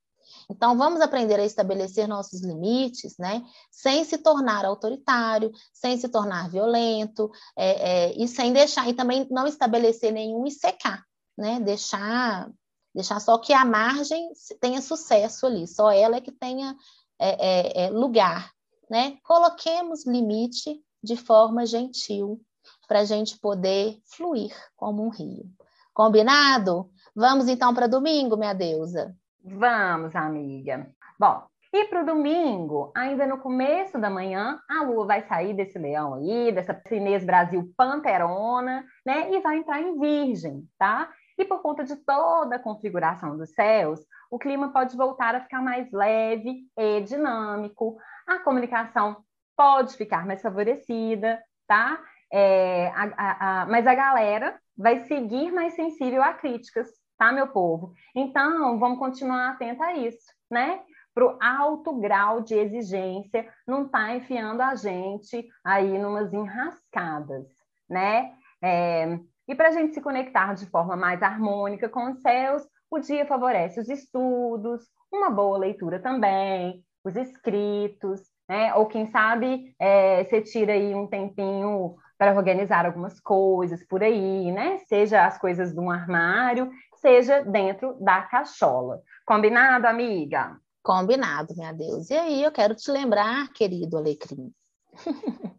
Então, 0.50 0.76
vamos 0.76 1.00
aprender 1.00 1.38
a 1.38 1.44
estabelecer 1.44 2.08
nossos 2.08 2.42
limites, 2.42 3.16
né? 3.18 3.42
Sem 3.70 4.04
se 4.04 4.18
tornar 4.18 4.64
autoritário, 4.64 5.52
sem 5.72 5.96
se 5.96 6.08
tornar 6.08 6.50
violento, 6.50 7.30
é, 7.56 8.10
é, 8.10 8.22
e 8.22 8.26
sem 8.28 8.52
deixar, 8.52 8.88
e 8.88 8.94
também 8.94 9.26
não 9.30 9.46
estabelecer 9.46 10.12
nenhum 10.12 10.46
e 10.46 10.50
secar, 10.50 11.04
né? 11.36 11.60
Deixar, 11.60 12.50
deixar 12.94 13.20
só 13.20 13.38
que 13.38 13.52
a 13.52 13.64
margem 13.64 14.30
tenha 14.60 14.82
sucesso 14.82 15.46
ali, 15.46 15.66
só 15.66 15.90
ela 15.90 16.16
é 16.16 16.20
que 16.20 16.32
tenha 16.32 16.76
é, 17.18 17.84
é, 17.84 17.84
é 17.84 17.90
lugar, 17.90 18.52
né? 18.92 19.16
Coloquemos 19.24 20.06
limite 20.06 20.78
de 21.02 21.16
forma 21.16 21.64
gentil 21.64 22.38
para 22.86 22.98
a 22.98 23.04
gente 23.06 23.40
poder 23.40 23.96
fluir 24.04 24.54
como 24.76 25.02
um 25.02 25.08
rio. 25.08 25.46
Combinado? 25.94 26.90
Vamos 27.16 27.48
então 27.48 27.72
para 27.72 27.86
domingo, 27.86 28.36
minha 28.36 28.52
deusa. 28.52 29.16
Vamos, 29.42 30.14
amiga. 30.14 30.90
Bom, 31.18 31.42
e 31.72 31.86
para 31.86 32.02
o 32.02 32.06
domingo, 32.06 32.92
ainda 32.94 33.26
no 33.26 33.38
começo 33.38 33.98
da 33.98 34.10
manhã, 34.10 34.60
a 34.68 34.82
lua 34.82 35.06
vai 35.06 35.22
sair 35.22 35.54
desse 35.54 35.78
leão 35.78 36.16
aí, 36.16 36.52
dessa 36.52 36.78
Inês 36.90 37.24
Brasil 37.24 37.72
panterona, 37.74 38.84
né? 39.06 39.32
E 39.32 39.40
vai 39.40 39.56
entrar 39.56 39.80
em 39.80 39.98
virgem, 39.98 40.68
tá? 40.78 41.08
E 41.38 41.46
por 41.46 41.62
conta 41.62 41.82
de 41.82 41.96
toda 41.96 42.56
a 42.56 42.62
configuração 42.62 43.38
dos 43.38 43.54
céus, 43.54 44.00
o 44.30 44.38
clima 44.38 44.70
pode 44.70 44.94
voltar 44.94 45.34
a 45.34 45.40
ficar 45.40 45.62
mais 45.62 45.90
leve 45.90 46.66
e 46.76 47.00
dinâmico. 47.00 47.96
A 48.26 48.38
comunicação 48.40 49.24
pode 49.56 49.96
ficar 49.96 50.26
mais 50.26 50.42
favorecida, 50.42 51.42
tá? 51.66 52.00
É, 52.32 52.88
a, 52.88 53.02
a, 53.16 53.62
a, 53.62 53.66
mas 53.66 53.86
a 53.86 53.94
galera 53.94 54.58
vai 54.76 55.04
seguir 55.04 55.52
mais 55.52 55.74
sensível 55.74 56.22
a 56.22 56.32
críticas, 56.32 56.88
tá, 57.18 57.30
meu 57.30 57.48
povo? 57.48 57.92
Então, 58.14 58.78
vamos 58.78 58.98
continuar 58.98 59.50
atento 59.50 59.82
a 59.82 59.94
isso, 59.94 60.32
né? 60.50 60.80
Para 61.14 61.26
o 61.26 61.38
alto 61.42 61.92
grau 62.00 62.40
de 62.40 62.54
exigência 62.54 63.46
não 63.66 63.86
tá 63.86 64.16
enfiando 64.16 64.62
a 64.62 64.74
gente 64.74 65.46
aí 65.62 65.98
numas 65.98 66.32
enrascadas, 66.32 67.46
né? 67.88 68.32
É, 68.62 69.18
e 69.46 69.54
para 69.54 69.68
a 69.68 69.72
gente 69.72 69.92
se 69.92 70.00
conectar 70.00 70.54
de 70.54 70.66
forma 70.66 70.96
mais 70.96 71.22
harmônica 71.22 71.88
com 71.88 72.10
os 72.10 72.20
céus, 72.22 72.66
o 72.90 72.98
dia 72.98 73.26
favorece 73.26 73.80
os 73.80 73.88
estudos, 73.88 74.82
uma 75.12 75.28
boa 75.28 75.58
leitura 75.58 76.00
também, 76.00 76.82
os 77.04 77.16
escritos, 77.16 78.20
né? 78.48 78.74
Ou 78.74 78.86
quem 78.86 79.06
sabe 79.06 79.74
é, 79.78 80.24
você 80.24 80.40
tira 80.40 80.72
aí 80.72 80.94
um 80.94 81.06
tempinho 81.06 81.96
para 82.18 82.34
organizar 82.36 82.86
algumas 82.86 83.18
coisas 83.18 83.84
por 83.86 84.02
aí, 84.02 84.52
né? 84.52 84.78
Seja 84.88 85.26
as 85.26 85.38
coisas 85.38 85.72
de 85.72 85.80
um 85.80 85.90
armário, 85.90 86.70
seja 87.00 87.42
dentro 87.42 87.94
da 88.00 88.22
cachola. 88.22 89.02
Combinado, 89.26 89.86
amiga? 89.86 90.56
Combinado, 90.82 91.54
minha 91.56 91.72
Deus. 91.72 92.10
E 92.10 92.14
aí, 92.14 92.42
eu 92.42 92.52
quero 92.52 92.74
te 92.74 92.90
lembrar, 92.90 93.52
querido 93.52 93.96
Alecrim, 93.96 94.52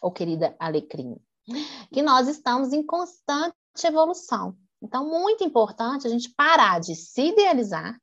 ou 0.00 0.10
querida 0.10 0.54
Alecrim, 0.58 1.16
que 1.92 2.02
nós 2.02 2.28
estamos 2.28 2.72
em 2.72 2.84
constante 2.84 3.54
evolução. 3.82 4.56
Então, 4.82 5.08
muito 5.08 5.42
importante 5.44 6.06
a 6.06 6.10
gente 6.10 6.30
parar 6.34 6.80
de 6.80 6.94
se 6.94 7.28
idealizar 7.28 7.98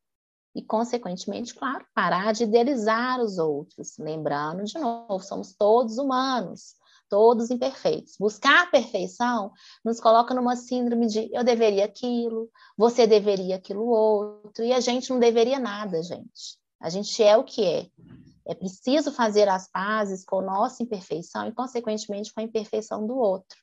e, 0.55 0.61
consequentemente, 0.61 1.53
claro, 1.53 1.85
parar 1.93 2.33
de 2.33 2.43
idealizar 2.43 3.19
os 3.21 3.37
outros. 3.37 3.97
Lembrando, 3.97 4.63
de 4.63 4.77
novo, 4.77 5.23
somos 5.23 5.53
todos 5.53 5.97
humanos, 5.97 6.75
todos 7.09 7.49
imperfeitos. 7.49 8.15
Buscar 8.19 8.63
a 8.63 8.67
perfeição 8.67 9.51
nos 9.83 9.99
coloca 9.99 10.33
numa 10.33 10.55
síndrome 10.55 11.07
de 11.07 11.29
eu 11.33 11.43
deveria 11.43 11.85
aquilo, 11.85 12.49
você 12.77 13.07
deveria 13.07 13.55
aquilo 13.55 13.87
outro, 13.87 14.63
e 14.63 14.73
a 14.73 14.79
gente 14.79 15.09
não 15.09 15.19
deveria 15.19 15.59
nada, 15.59 16.01
gente. 16.03 16.57
A 16.79 16.89
gente 16.89 17.23
é 17.23 17.37
o 17.37 17.43
que 17.43 17.65
é. 17.65 17.87
É 18.47 18.55
preciso 18.55 19.11
fazer 19.11 19.47
as 19.47 19.69
pazes 19.69 20.25
com 20.25 20.41
nossa 20.41 20.81
imperfeição 20.81 21.47
e, 21.47 21.51
consequentemente, 21.51 22.33
com 22.33 22.41
a 22.41 22.43
imperfeição 22.43 23.05
do 23.05 23.15
outro 23.15 23.57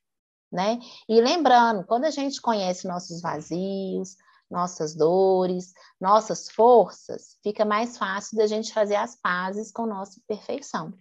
né? 0.51 0.79
E 1.09 1.21
lembrando, 1.21 1.85
quando 1.85 2.05
a 2.05 2.11
gente 2.11 2.41
conhece 2.41 2.89
nossos 2.89 3.21
vazios, 3.21 4.17
nossas 4.51 4.95
dores, 4.95 5.73
nossas 6.01 6.49
forças, 6.51 7.37
fica 7.43 7.65
mais 7.65 7.97
fácil 7.99 8.37
da 8.37 8.47
gente 8.47 8.73
fazer 8.73 8.97
as 8.97 9.17
pazes 9.17 9.71
com 9.71 9.87
nossa 9.87 10.21
perfeição. 10.27 10.93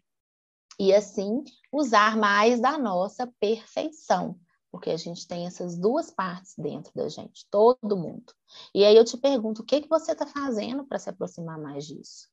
E 0.80 0.94
assim, 0.94 1.44
usar 1.72 2.16
mais 2.16 2.62
da 2.62 2.78
nossa 2.78 3.32
perfeição, 3.40 4.40
porque 4.72 4.92
a 4.92 4.98
gente 4.98 5.28
tem 5.28 5.48
essas 5.48 5.78
duas 5.78 6.12
partes 6.12 6.54
dentro 6.58 6.92
da 6.94 7.10
gente, 7.10 7.48
todo 7.50 7.98
mundo. 7.98 8.32
E 8.76 8.86
aí 8.86 8.96
eu 8.96 9.04
te 9.04 9.18
pergunto, 9.18 9.62
o 9.62 9.66
que, 9.66 9.82
que 9.82 9.90
você 9.90 10.12
está 10.12 10.28
fazendo 10.28 10.86
para 10.86 11.00
se 11.00 11.10
aproximar 11.10 11.60
mais 11.60 11.86
disso? 11.88 12.28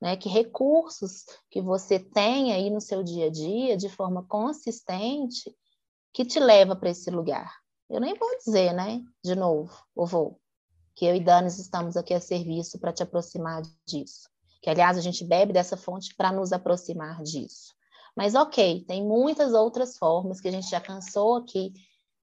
Né? 0.00 0.16
Que 0.16 0.28
recursos 0.28 1.24
que 1.50 1.60
você 1.60 1.98
tem 1.98 2.52
aí 2.52 2.70
no 2.70 2.80
seu 2.80 3.02
dia 3.02 3.26
a 3.26 3.30
dia, 3.30 3.76
de 3.76 3.88
forma 3.88 4.24
consistente, 4.24 5.54
que 6.12 6.24
te 6.24 6.38
leva 6.38 6.76
para 6.76 6.90
esse 6.90 7.10
lugar? 7.10 7.52
Eu 7.88 8.00
nem 8.00 8.14
vou 8.14 8.38
dizer, 8.38 8.72
né? 8.72 9.02
De 9.22 9.34
novo, 9.34 9.76
ou 9.96 10.06
vou, 10.06 10.40
que 10.94 11.04
eu 11.06 11.14
e 11.14 11.20
Danis 11.20 11.58
estamos 11.58 11.96
aqui 11.96 12.14
a 12.14 12.20
serviço 12.20 12.78
para 12.78 12.92
te 12.92 13.02
aproximar 13.02 13.62
disso. 13.86 14.28
Que, 14.62 14.68
aliás, 14.68 14.98
a 14.98 15.00
gente 15.00 15.24
bebe 15.24 15.52
dessa 15.52 15.76
fonte 15.76 16.14
para 16.14 16.32
nos 16.32 16.52
aproximar 16.52 17.22
disso. 17.22 17.74
Mas, 18.16 18.34
ok, 18.34 18.84
tem 18.84 19.06
muitas 19.06 19.52
outras 19.52 19.96
formas 19.96 20.40
que 20.40 20.48
a 20.48 20.52
gente 20.52 20.68
já 20.68 20.80
cansou 20.80 21.36
aqui, 21.36 21.72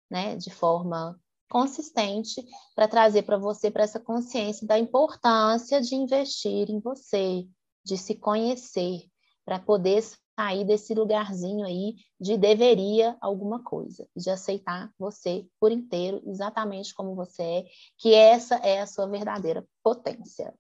né, 0.10 0.36
de 0.36 0.50
forma 0.50 1.20
consistente, 1.50 2.44
para 2.76 2.88
trazer 2.88 3.24
para 3.24 3.38
você 3.38 3.70
para 3.70 3.84
essa 3.84 4.00
consciência 4.00 4.66
da 4.66 4.80
importância 4.80 5.80
de 5.80 5.94
investir 5.94 6.70
em 6.70 6.80
você, 6.80 7.48
de 7.86 7.98
se 7.98 8.16
conhecer, 8.16 9.04
para 9.46 9.60
poder 9.60 10.04
sair 10.36 10.66
desse 10.66 10.94
lugarzinho 10.94 11.66
aí 11.66 11.96
de 12.20 12.38
deveria 12.38 13.16
alguma 13.22 13.64
coisa, 13.64 14.08
de 14.16 14.30
aceitar 14.30 14.92
você 14.98 15.46
por 15.60 15.72
inteiro, 15.72 16.22
exatamente 16.26 16.94
como 16.94 17.16
você 17.16 17.44
é, 17.44 17.66
que 17.98 18.14
essa 18.14 18.56
é 18.56 18.82
a 18.82 18.88
sua 18.88 19.08
verdadeira 19.08 19.66
potência. 19.84 20.54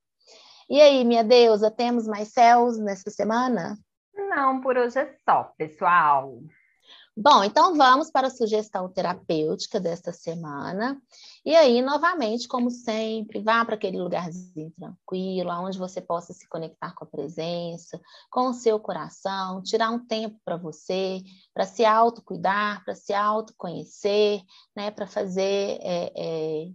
E 0.69 0.80
aí, 0.82 1.03
minha 1.03 1.24
deusa, 1.24 1.69
temos 1.69 2.07
mais 2.07 2.30
céus 2.30 2.78
nessa 2.78 3.09
semana? 3.09 3.78
Não, 4.15 4.61
por 4.61 4.78
hoje 4.78 4.99
é 4.99 5.15
só, 5.28 5.51
pessoal. 5.57 6.39
Bom, 7.15 7.43
então 7.43 7.76
vamos 7.76 8.09
para 8.09 8.28
a 8.28 8.32
sugestão 8.32 8.89
terapêutica 8.89 9.80
desta 9.80 10.11
semana. 10.11 10.99
E 11.45 11.53
aí, 11.55 11.81
novamente, 11.81 12.47
como 12.47 12.71
sempre, 12.71 13.41
vá 13.41 13.65
para 13.65 13.75
aquele 13.75 13.99
lugarzinho 13.99 14.71
tranquilo, 14.71 15.51
onde 15.51 15.77
você 15.77 15.99
possa 15.99 16.31
se 16.31 16.47
conectar 16.47 16.95
com 16.95 17.03
a 17.03 17.07
presença, 17.07 17.99
com 18.31 18.47
o 18.47 18.53
seu 18.53 18.79
coração, 18.79 19.61
tirar 19.61 19.89
um 19.89 20.05
tempo 20.05 20.39
para 20.45 20.55
você, 20.55 21.21
para 21.53 21.65
se 21.65 21.83
autocuidar, 21.83 22.83
para 22.85 22.95
se 22.95 23.13
autoconhecer, 23.13 24.41
né, 24.73 24.89
para 24.89 25.05
fazer 25.05 25.79
é, 25.81 26.13
é, 26.15 26.71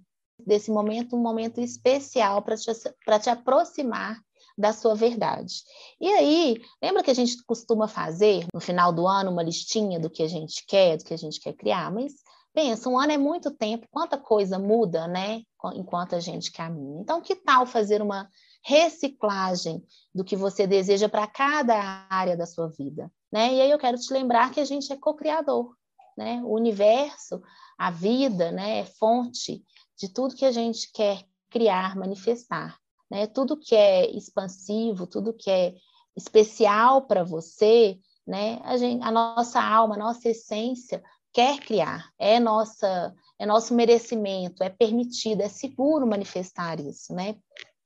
desse 0.46 0.70
momento 0.70 1.16
um 1.16 1.22
momento 1.22 1.60
especial 1.60 2.42
para 2.42 2.56
te, 2.56 2.70
te 2.74 3.30
aproximar 3.30 4.20
da 4.56 4.72
sua 4.72 4.94
verdade. 4.94 5.62
E 6.00 6.08
aí, 6.08 6.60
lembra 6.82 7.02
que 7.02 7.10
a 7.10 7.14
gente 7.14 7.42
costuma 7.44 7.88
fazer 7.88 8.44
no 8.52 8.60
final 8.60 8.92
do 8.92 9.06
ano 9.06 9.30
uma 9.30 9.42
listinha 9.42 10.00
do 10.00 10.10
que 10.10 10.22
a 10.22 10.28
gente 10.28 10.64
quer, 10.66 10.98
do 10.98 11.04
que 11.04 11.14
a 11.14 11.18
gente 11.18 11.40
quer 11.40 11.54
criar? 11.54 11.90
Mas 11.92 12.12
pensa, 12.52 12.88
um 12.88 12.98
ano 12.98 13.12
é 13.12 13.18
muito 13.18 13.50
tempo, 13.50 13.86
quanta 13.90 14.18
coisa 14.18 14.58
muda, 14.58 15.06
né? 15.06 15.42
Enquanto 15.74 16.14
a 16.14 16.20
gente 16.20 16.52
caminha. 16.52 17.00
Então, 17.00 17.20
que 17.20 17.36
tal 17.36 17.66
fazer 17.66 18.02
uma 18.02 18.28
reciclagem 18.64 19.82
do 20.14 20.24
que 20.24 20.36
você 20.36 20.66
deseja 20.66 21.08
para 21.08 21.26
cada 21.26 22.06
área 22.10 22.36
da 22.36 22.46
sua 22.46 22.68
vida, 22.68 23.10
né? 23.32 23.54
E 23.54 23.60
aí 23.60 23.70
eu 23.70 23.78
quero 23.78 23.98
te 23.98 24.12
lembrar 24.12 24.50
que 24.50 24.60
a 24.60 24.64
gente 24.64 24.92
é 24.92 24.96
co-criador, 24.96 25.74
né? 26.16 26.40
O 26.44 26.54
universo, 26.54 27.40
a 27.78 27.90
vida, 27.90 28.50
né, 28.50 28.80
é 28.80 28.84
fonte 28.84 29.64
de 29.96 30.08
tudo 30.08 30.34
que 30.34 30.44
a 30.44 30.52
gente 30.52 30.90
quer 30.92 31.24
criar, 31.50 31.96
manifestar 31.96 32.78
né? 33.10 33.26
Tudo 33.26 33.56
que 33.56 33.74
é 33.74 34.10
expansivo, 34.10 35.06
tudo 35.06 35.32
que 35.32 35.50
é 35.50 35.74
especial 36.16 37.02
para 37.02 37.24
você, 37.24 37.98
né? 38.26 38.60
A, 38.64 38.76
gente, 38.76 39.02
a 39.02 39.10
nossa 39.10 39.60
alma, 39.62 39.94
a 39.94 39.98
nossa 39.98 40.28
essência 40.28 41.02
quer 41.32 41.58
criar, 41.60 42.10
é 42.18 42.40
nossa, 42.40 43.14
é 43.38 43.46
nosso 43.46 43.74
merecimento, 43.74 44.62
é 44.62 44.68
permitido, 44.68 45.42
é 45.42 45.48
seguro 45.48 46.06
manifestar 46.06 46.80
isso, 46.80 47.14
né? 47.14 47.36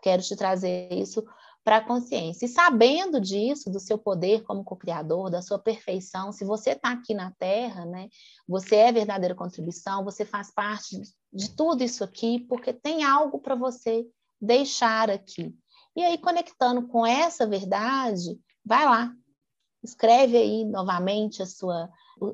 Quero 0.02 0.22
te 0.22 0.34
trazer 0.34 0.92
isso 0.92 1.24
para 1.64 1.76
a 1.76 1.84
consciência. 1.84 2.44
E 2.44 2.48
sabendo 2.48 3.20
disso, 3.20 3.70
do 3.70 3.78
seu 3.78 3.96
poder 3.96 4.42
como 4.42 4.64
co-criador, 4.64 5.30
da 5.30 5.40
sua 5.40 5.58
perfeição, 5.58 6.32
se 6.32 6.44
você 6.44 6.70
está 6.70 6.90
aqui 6.92 7.14
na 7.14 7.30
Terra, 7.32 7.84
né, 7.84 8.08
você 8.48 8.76
é 8.76 8.92
verdadeira 8.92 9.34
contribuição, 9.34 10.04
você 10.04 10.24
faz 10.24 10.52
parte 10.52 11.00
de 11.32 11.50
tudo 11.50 11.84
isso 11.84 12.02
aqui, 12.02 12.40
porque 12.48 12.72
tem 12.72 13.04
algo 13.04 13.38
para 13.38 13.54
você 13.54 14.04
deixar 14.40 15.08
aqui. 15.08 15.54
E 15.94 16.02
aí, 16.02 16.18
conectando 16.18 16.88
com 16.88 17.06
essa 17.06 17.46
verdade, 17.46 18.40
vai 18.64 18.84
lá, 18.84 19.12
escreve 19.84 20.36
aí 20.36 20.64
novamente 20.64 21.42
a 21.42 21.46
sua, 21.46 21.88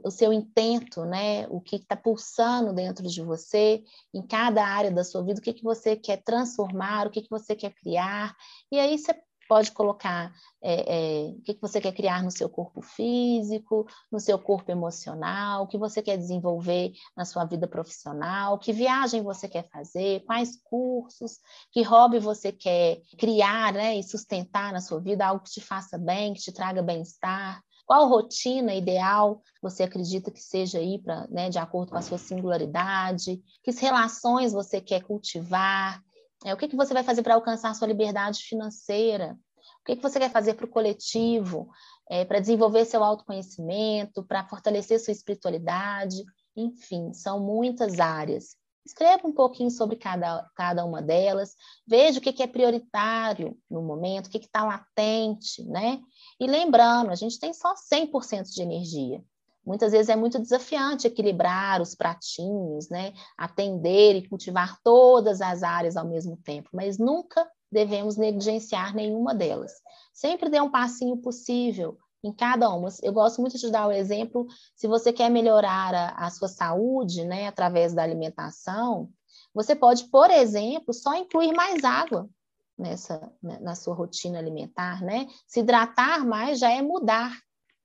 o, 0.05 0.11
seu 0.11 0.33
intento, 0.33 1.05
né? 1.05 1.47
O 1.49 1.61
que 1.61 1.77
está 1.77 1.97
pulsando 1.97 2.73
dentro 2.73 3.07
de 3.07 3.23
você, 3.23 3.83
em 4.13 4.27
cada 4.27 4.65
área 4.65 4.91
da 4.91 5.05
sua 5.05 5.23
vida, 5.23 5.41
o 5.41 5.43
que, 5.43 5.53
que 5.53 5.65
você 5.65 5.97
quer 5.97 6.23
transformar, 6.23 7.07
o 7.07 7.11
que, 7.11 7.23
que 7.23 7.31
você 7.31 7.55
quer 7.55 7.73
criar. 7.75 8.37
E 8.71 8.79
aí 8.79 8.99
você 8.99 9.15
pode 9.49 9.73
colocar 9.73 10.31
é, 10.63 10.75
é, 10.75 11.29
o 11.31 11.41
que, 11.41 11.55
que 11.55 11.61
você 11.61 11.81
quer 11.81 11.93
criar 11.93 12.23
no 12.23 12.31
seu 12.31 12.51
corpo 12.51 12.83
físico, 12.83 13.87
no 14.13 14.21
seu 14.21 14.39
corpo 14.39 14.71
emocional, 14.71 15.63
o 15.63 15.67
que 15.67 15.79
você 15.79 16.03
quer 16.03 16.19
desenvolver 16.19 16.93
na 17.17 17.25
sua 17.25 17.47
vida 17.47 17.67
profissional, 17.67 18.59
que 18.59 18.73
viagem 18.73 19.23
você 19.23 19.49
quer 19.49 19.67
fazer, 19.71 20.23
quais 20.27 20.61
cursos, 20.63 21.39
que 21.73 21.83
hobby 21.83 22.19
você 22.19 22.53
quer 22.53 23.01
criar 23.17 23.73
né, 23.73 23.97
e 23.97 24.03
sustentar 24.03 24.73
na 24.73 24.81
sua 24.81 25.01
vida, 25.01 25.27
algo 25.27 25.43
que 25.43 25.51
te 25.51 25.61
faça 25.63 25.97
bem, 25.97 26.35
que 26.35 26.41
te 26.41 26.53
traga 26.53 26.83
bem-estar. 26.83 27.63
Qual 27.89 28.07
rotina 28.07 28.75
ideal 28.75 29.41
você 29.63 29.83
acredita 29.83 30.31
que 30.31 30.43
seja 30.43 30.79
aí 30.79 30.99
para, 30.99 31.27
né, 31.29 31.49
de 31.49 31.59
acordo 31.59 31.91
com 31.91 31.97
a 31.97 32.03
sua 32.03 32.19
singularidade? 32.19 33.43
Que 33.65 33.71
relações 33.71 34.53
você 34.53 34.79
quer 34.79 35.03
cultivar? 35.05 35.99
É, 36.45 36.53
o 36.53 36.57
que, 36.59 36.69
que 36.69 36.77
você 36.77 36.93
vai 36.93 37.03
fazer 37.03 37.23
para 37.23 37.35
alcançar 37.35 37.75
sua 37.75 37.89
liberdade 37.89 38.41
financeira? 38.43 39.39
O 39.81 39.85
que, 39.87 39.97
que 39.97 40.03
você 40.03 40.19
quer 40.19 40.31
fazer 40.31 40.53
para 40.53 40.67
o 40.67 40.71
coletivo? 40.71 41.71
É, 42.11 42.27
para 42.27 42.41
desenvolver 42.41 42.85
seu 42.85 43.03
autoconhecimento, 43.03 44.23
para 44.23 44.47
fortalecer 44.47 45.01
sua 45.01 45.13
espiritualidade? 45.13 46.23
Enfim, 46.55 47.15
são 47.15 47.41
muitas 47.41 47.99
áreas. 47.99 48.55
Escreva 48.89 49.29
um 49.29 49.33
pouquinho 49.33 49.71
sobre 49.71 49.97
cada, 49.97 50.49
cada 50.57 50.83
uma 50.83 51.03
delas, 51.03 51.55
veja 51.87 52.19
o 52.19 52.23
que, 52.23 52.33
que 52.33 52.43
é 52.43 52.47
prioritário 52.47 53.55
no 53.71 53.83
momento, 53.83 54.29
o 54.29 54.31
que 54.31 54.39
está 54.39 54.65
latente, 54.65 55.63
né? 55.65 56.01
E 56.41 56.47
lembrando, 56.47 57.11
a 57.11 57.15
gente 57.15 57.39
tem 57.39 57.53
só 57.53 57.75
100% 57.75 58.45
de 58.45 58.63
energia. 58.63 59.23
Muitas 59.63 59.93
vezes 59.93 60.09
é 60.09 60.17
muito 60.17 60.39
desafiante 60.39 61.07
equilibrar 61.07 61.83
os 61.83 61.95
pratinhos, 61.95 62.89
né? 62.89 63.13
Atender 63.37 64.17
e 64.17 64.27
cultivar 64.27 64.81
todas 64.83 65.43
as 65.43 65.63
áreas 65.63 65.95
ao 65.95 66.09
mesmo 66.09 66.39
tempo, 66.39 66.71
mas 66.73 66.97
nunca 66.97 67.47
devemos 67.71 68.17
negligenciar 68.17 68.95
nenhuma 68.95 69.35
delas. 69.35 69.73
Sempre 70.15 70.49
dê 70.49 70.63
um 70.63 70.71
passinho 70.71 71.19
possível 71.19 71.99
em 72.23 72.33
cada 72.33 72.69
uma. 72.71 72.89
Eu 73.03 73.13
gosto 73.13 73.41
muito 73.41 73.59
de 73.59 73.71
dar 73.71 73.87
o 73.87 73.93
exemplo, 73.93 74.47
se 74.75 74.87
você 74.87 75.13
quer 75.13 75.31
melhorar 75.31 75.95
a, 75.95 76.27
a 76.27 76.31
sua 76.31 76.49
saúde, 76.49 77.25
né, 77.25 77.49
através 77.49 77.95
da 77.95 78.03
alimentação, 78.03 79.11
você 79.55 79.75
pode, 79.75 80.05
por 80.09 80.31
exemplo, 80.31 80.93
só 80.93 81.15
incluir 81.15 81.53
mais 81.53 81.85
água 81.85 82.29
nessa 82.77 83.33
né, 83.43 83.59
na 83.61 83.75
sua 83.75 83.95
rotina 83.95 84.39
alimentar, 84.39 85.03
né? 85.03 85.27
Se 85.47 85.61
hidratar 85.61 86.25
mais 86.25 86.61
já 86.61 86.71
é 86.71 86.81
mudar 86.81 87.33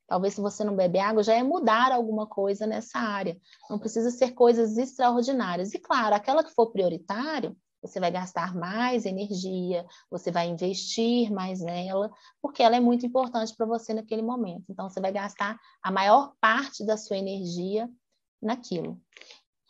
Talvez 0.08 0.34
se 0.34 0.42
você 0.42 0.64
não 0.64 0.76
bebe 0.76 1.00
água, 1.00 1.24
já 1.24 1.34
é 1.34 1.44
mudar 1.44 1.92
alguma 1.92 2.28
coisa 2.28 2.68
nessa 2.68 3.00
área. 3.00 3.36
Não 3.70 3.80
precisa 3.80 4.12
ser 4.12 4.34
coisas 4.34 4.78
extraordinárias. 4.78 5.74
E 5.74 5.80
claro, 5.80 6.14
aquela 6.14 6.44
que 6.44 6.54
for 6.54 6.72
prioritário, 6.72 7.56
você 7.84 8.00
vai 8.00 8.10
gastar 8.10 8.56
mais 8.56 9.06
energia, 9.06 9.86
você 10.10 10.32
vai 10.32 10.48
investir 10.48 11.32
mais 11.32 11.60
nela, 11.60 12.10
porque 12.42 12.64
ela 12.64 12.78
é 12.78 12.80
muito 12.80 13.06
importante 13.06 13.54
para 13.56 13.66
você 13.66 13.94
naquele 13.94 14.22
momento. 14.22 14.64
Então, 14.70 14.90
você 14.90 15.02
vai 15.02 15.12
gastar 15.12 15.60
a 15.82 15.92
maior 15.92 16.34
parte 16.40 16.86
da 16.86 16.98
sua 16.98 17.18
energia 17.18 17.90
naquilo. 18.42 19.00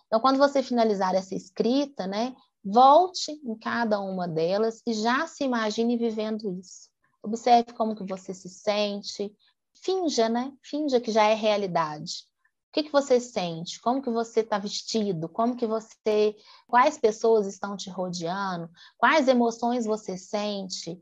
Então, 0.06 0.20
quando 0.20 0.38
você 0.38 0.62
finalizar 0.62 1.16
essa 1.16 1.34
escrita, 1.34 2.06
né, 2.06 2.36
volte 2.64 3.32
em 3.32 3.58
cada 3.58 4.00
uma 4.00 4.28
delas 4.28 4.82
e 4.86 4.94
já 4.94 5.26
se 5.26 5.44
imagine 5.44 5.98
vivendo 5.98 6.54
isso. 6.60 6.90
Observe 7.22 7.74
como 7.74 7.96
que 7.96 8.04
você 8.04 8.34
se 8.34 8.48
sente, 8.48 9.36
finja, 9.74 10.30
né? 10.30 10.54
Finja 10.62 11.02
que 11.02 11.12
já 11.12 11.24
é 11.24 11.34
realidade. 11.34 12.28
Que, 12.74 12.82
que 12.82 12.92
você 12.92 13.20
sente? 13.20 13.80
Como 13.80 14.02
que 14.02 14.10
você 14.10 14.40
está 14.40 14.58
vestido? 14.58 15.30
Como 15.30 15.56
que 15.56 15.68
você, 15.68 16.36
quais 16.68 16.98
pessoas 16.98 17.46
estão 17.46 17.78
te 17.78 17.88
rodeando? 17.88 18.68
Quais 18.98 19.28
emoções 19.28 19.86
você 19.86 20.18
sente? 20.18 21.00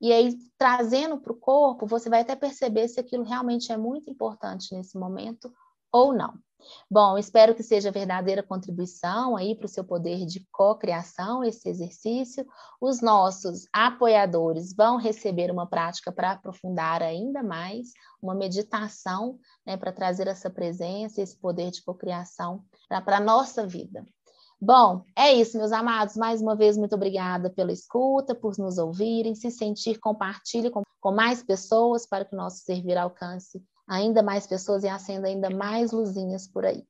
E 0.00 0.12
aí, 0.12 0.36
trazendo 0.58 1.16
para 1.20 1.32
o 1.32 1.36
corpo, 1.36 1.86
você 1.86 2.10
vai 2.10 2.22
até 2.22 2.34
perceber 2.34 2.88
se 2.88 2.98
aquilo 2.98 3.22
realmente 3.22 3.70
é 3.70 3.76
muito 3.76 4.10
importante 4.10 4.74
nesse 4.74 4.98
momento 4.98 5.54
ou 5.92 6.12
não. 6.12 6.34
Bom, 6.90 7.16
espero 7.18 7.54
que 7.54 7.62
seja 7.62 7.90
verdadeira 7.90 8.42
contribuição 8.42 9.36
aí 9.36 9.54
para 9.54 9.66
o 9.66 9.68
seu 9.68 9.84
poder 9.84 10.24
de 10.26 10.46
cocriação 10.52 11.42
esse 11.42 11.68
exercício. 11.68 12.46
Os 12.80 13.00
nossos 13.00 13.66
apoiadores 13.72 14.74
vão 14.74 14.96
receber 14.96 15.50
uma 15.50 15.66
prática 15.66 16.12
para 16.12 16.32
aprofundar 16.32 17.02
ainda 17.02 17.42
mais, 17.42 17.92
uma 18.22 18.34
meditação, 18.34 19.38
né, 19.66 19.76
para 19.76 19.92
trazer 19.92 20.26
essa 20.26 20.50
presença, 20.50 21.20
esse 21.20 21.36
poder 21.36 21.70
de 21.70 21.82
cocriação 21.82 22.64
para 22.88 23.16
a 23.16 23.20
nossa 23.20 23.66
vida. 23.66 24.04
Bom, 24.60 25.04
é 25.14 25.32
isso, 25.32 25.58
meus 25.58 25.72
amados. 25.72 26.16
Mais 26.16 26.40
uma 26.40 26.56
vez, 26.56 26.78
muito 26.78 26.94
obrigada 26.94 27.50
pela 27.50 27.72
escuta, 27.72 28.34
por 28.34 28.56
nos 28.56 28.78
ouvirem. 28.78 29.34
Se 29.34 29.50
sentir, 29.50 29.98
compartilhe 29.98 30.70
com, 30.70 30.82
com 31.00 31.12
mais 31.12 31.42
pessoas 31.42 32.06
para 32.06 32.24
que 32.24 32.34
o 32.34 32.38
nosso 32.38 32.58
servir 32.58 32.96
alcance 32.96 33.62
ainda 33.86 34.22
mais 34.22 34.46
pessoas 34.46 34.84
e 34.84 34.88
acenda 34.88 35.28
ainda 35.28 35.50
mais 35.50 35.92
luzinhas 35.92 36.46
por 36.46 36.64
aí. 36.64 36.86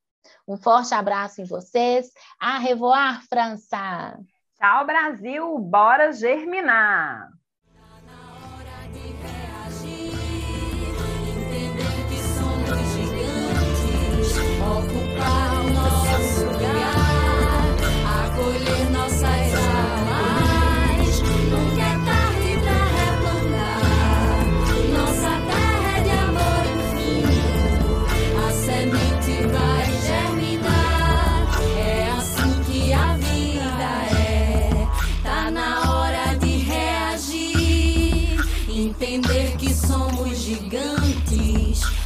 Um 0.46 0.56
forte 0.56 0.94
abraço 0.94 1.40
em 1.40 1.44
vocês. 1.44 2.10
A 2.40 2.58
revoar, 2.58 3.22
França! 3.28 4.18
Tchau, 4.58 4.86
Brasil! 4.86 5.58
Bora 5.58 6.12
germinar! 6.12 7.30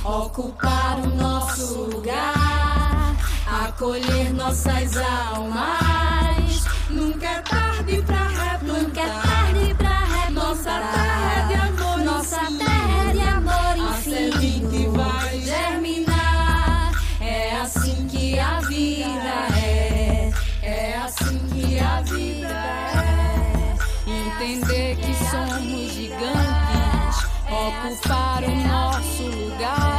Ocupar 0.09 0.99
o 1.05 1.15
nosso 1.15 1.83
lugar, 1.83 3.15
acolher 3.47 4.33
nossas 4.33 4.97
almas. 4.97 6.65
Nunca 6.89 7.27
é 7.27 7.43
tarde 7.43 8.03
pra 8.03 8.29
replantar. 8.29 8.65
Nunca 8.65 9.01
é 9.03 9.09
tarde 9.09 9.75
pra 9.75 9.99
replantar. 10.05 10.33
Nossa 10.33 10.81
terra 10.81 11.35
é 11.35 11.47
de 11.47 11.55
amor, 11.55 11.99
nossa 11.99 12.41
terra 12.59 13.05
é 13.05 13.13
de 13.13 13.21
amor 13.21 13.77
infinito. 13.77 14.37
A 14.39 14.41
semente 14.41 14.89
vai 14.89 15.41
germinar. 15.41 16.93
É 17.21 17.57
assim 17.61 18.07
que 18.09 18.39
a 18.39 18.61
vida 18.61 19.35
é. 19.63 20.33
É 20.63 20.97
assim 21.05 21.39
que 21.53 21.79
a 21.79 22.01
vida 22.01 22.49
é. 22.49 23.77
Entender 24.07 24.97
que 24.97 25.15
somos 25.31 25.93
gigantes, 25.93 27.27
ocupar 27.51 28.43
o 28.45 28.57
nosso 28.67 29.23
lugar. 29.25 29.98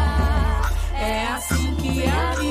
É 2.02 2.10
assim 2.10 2.49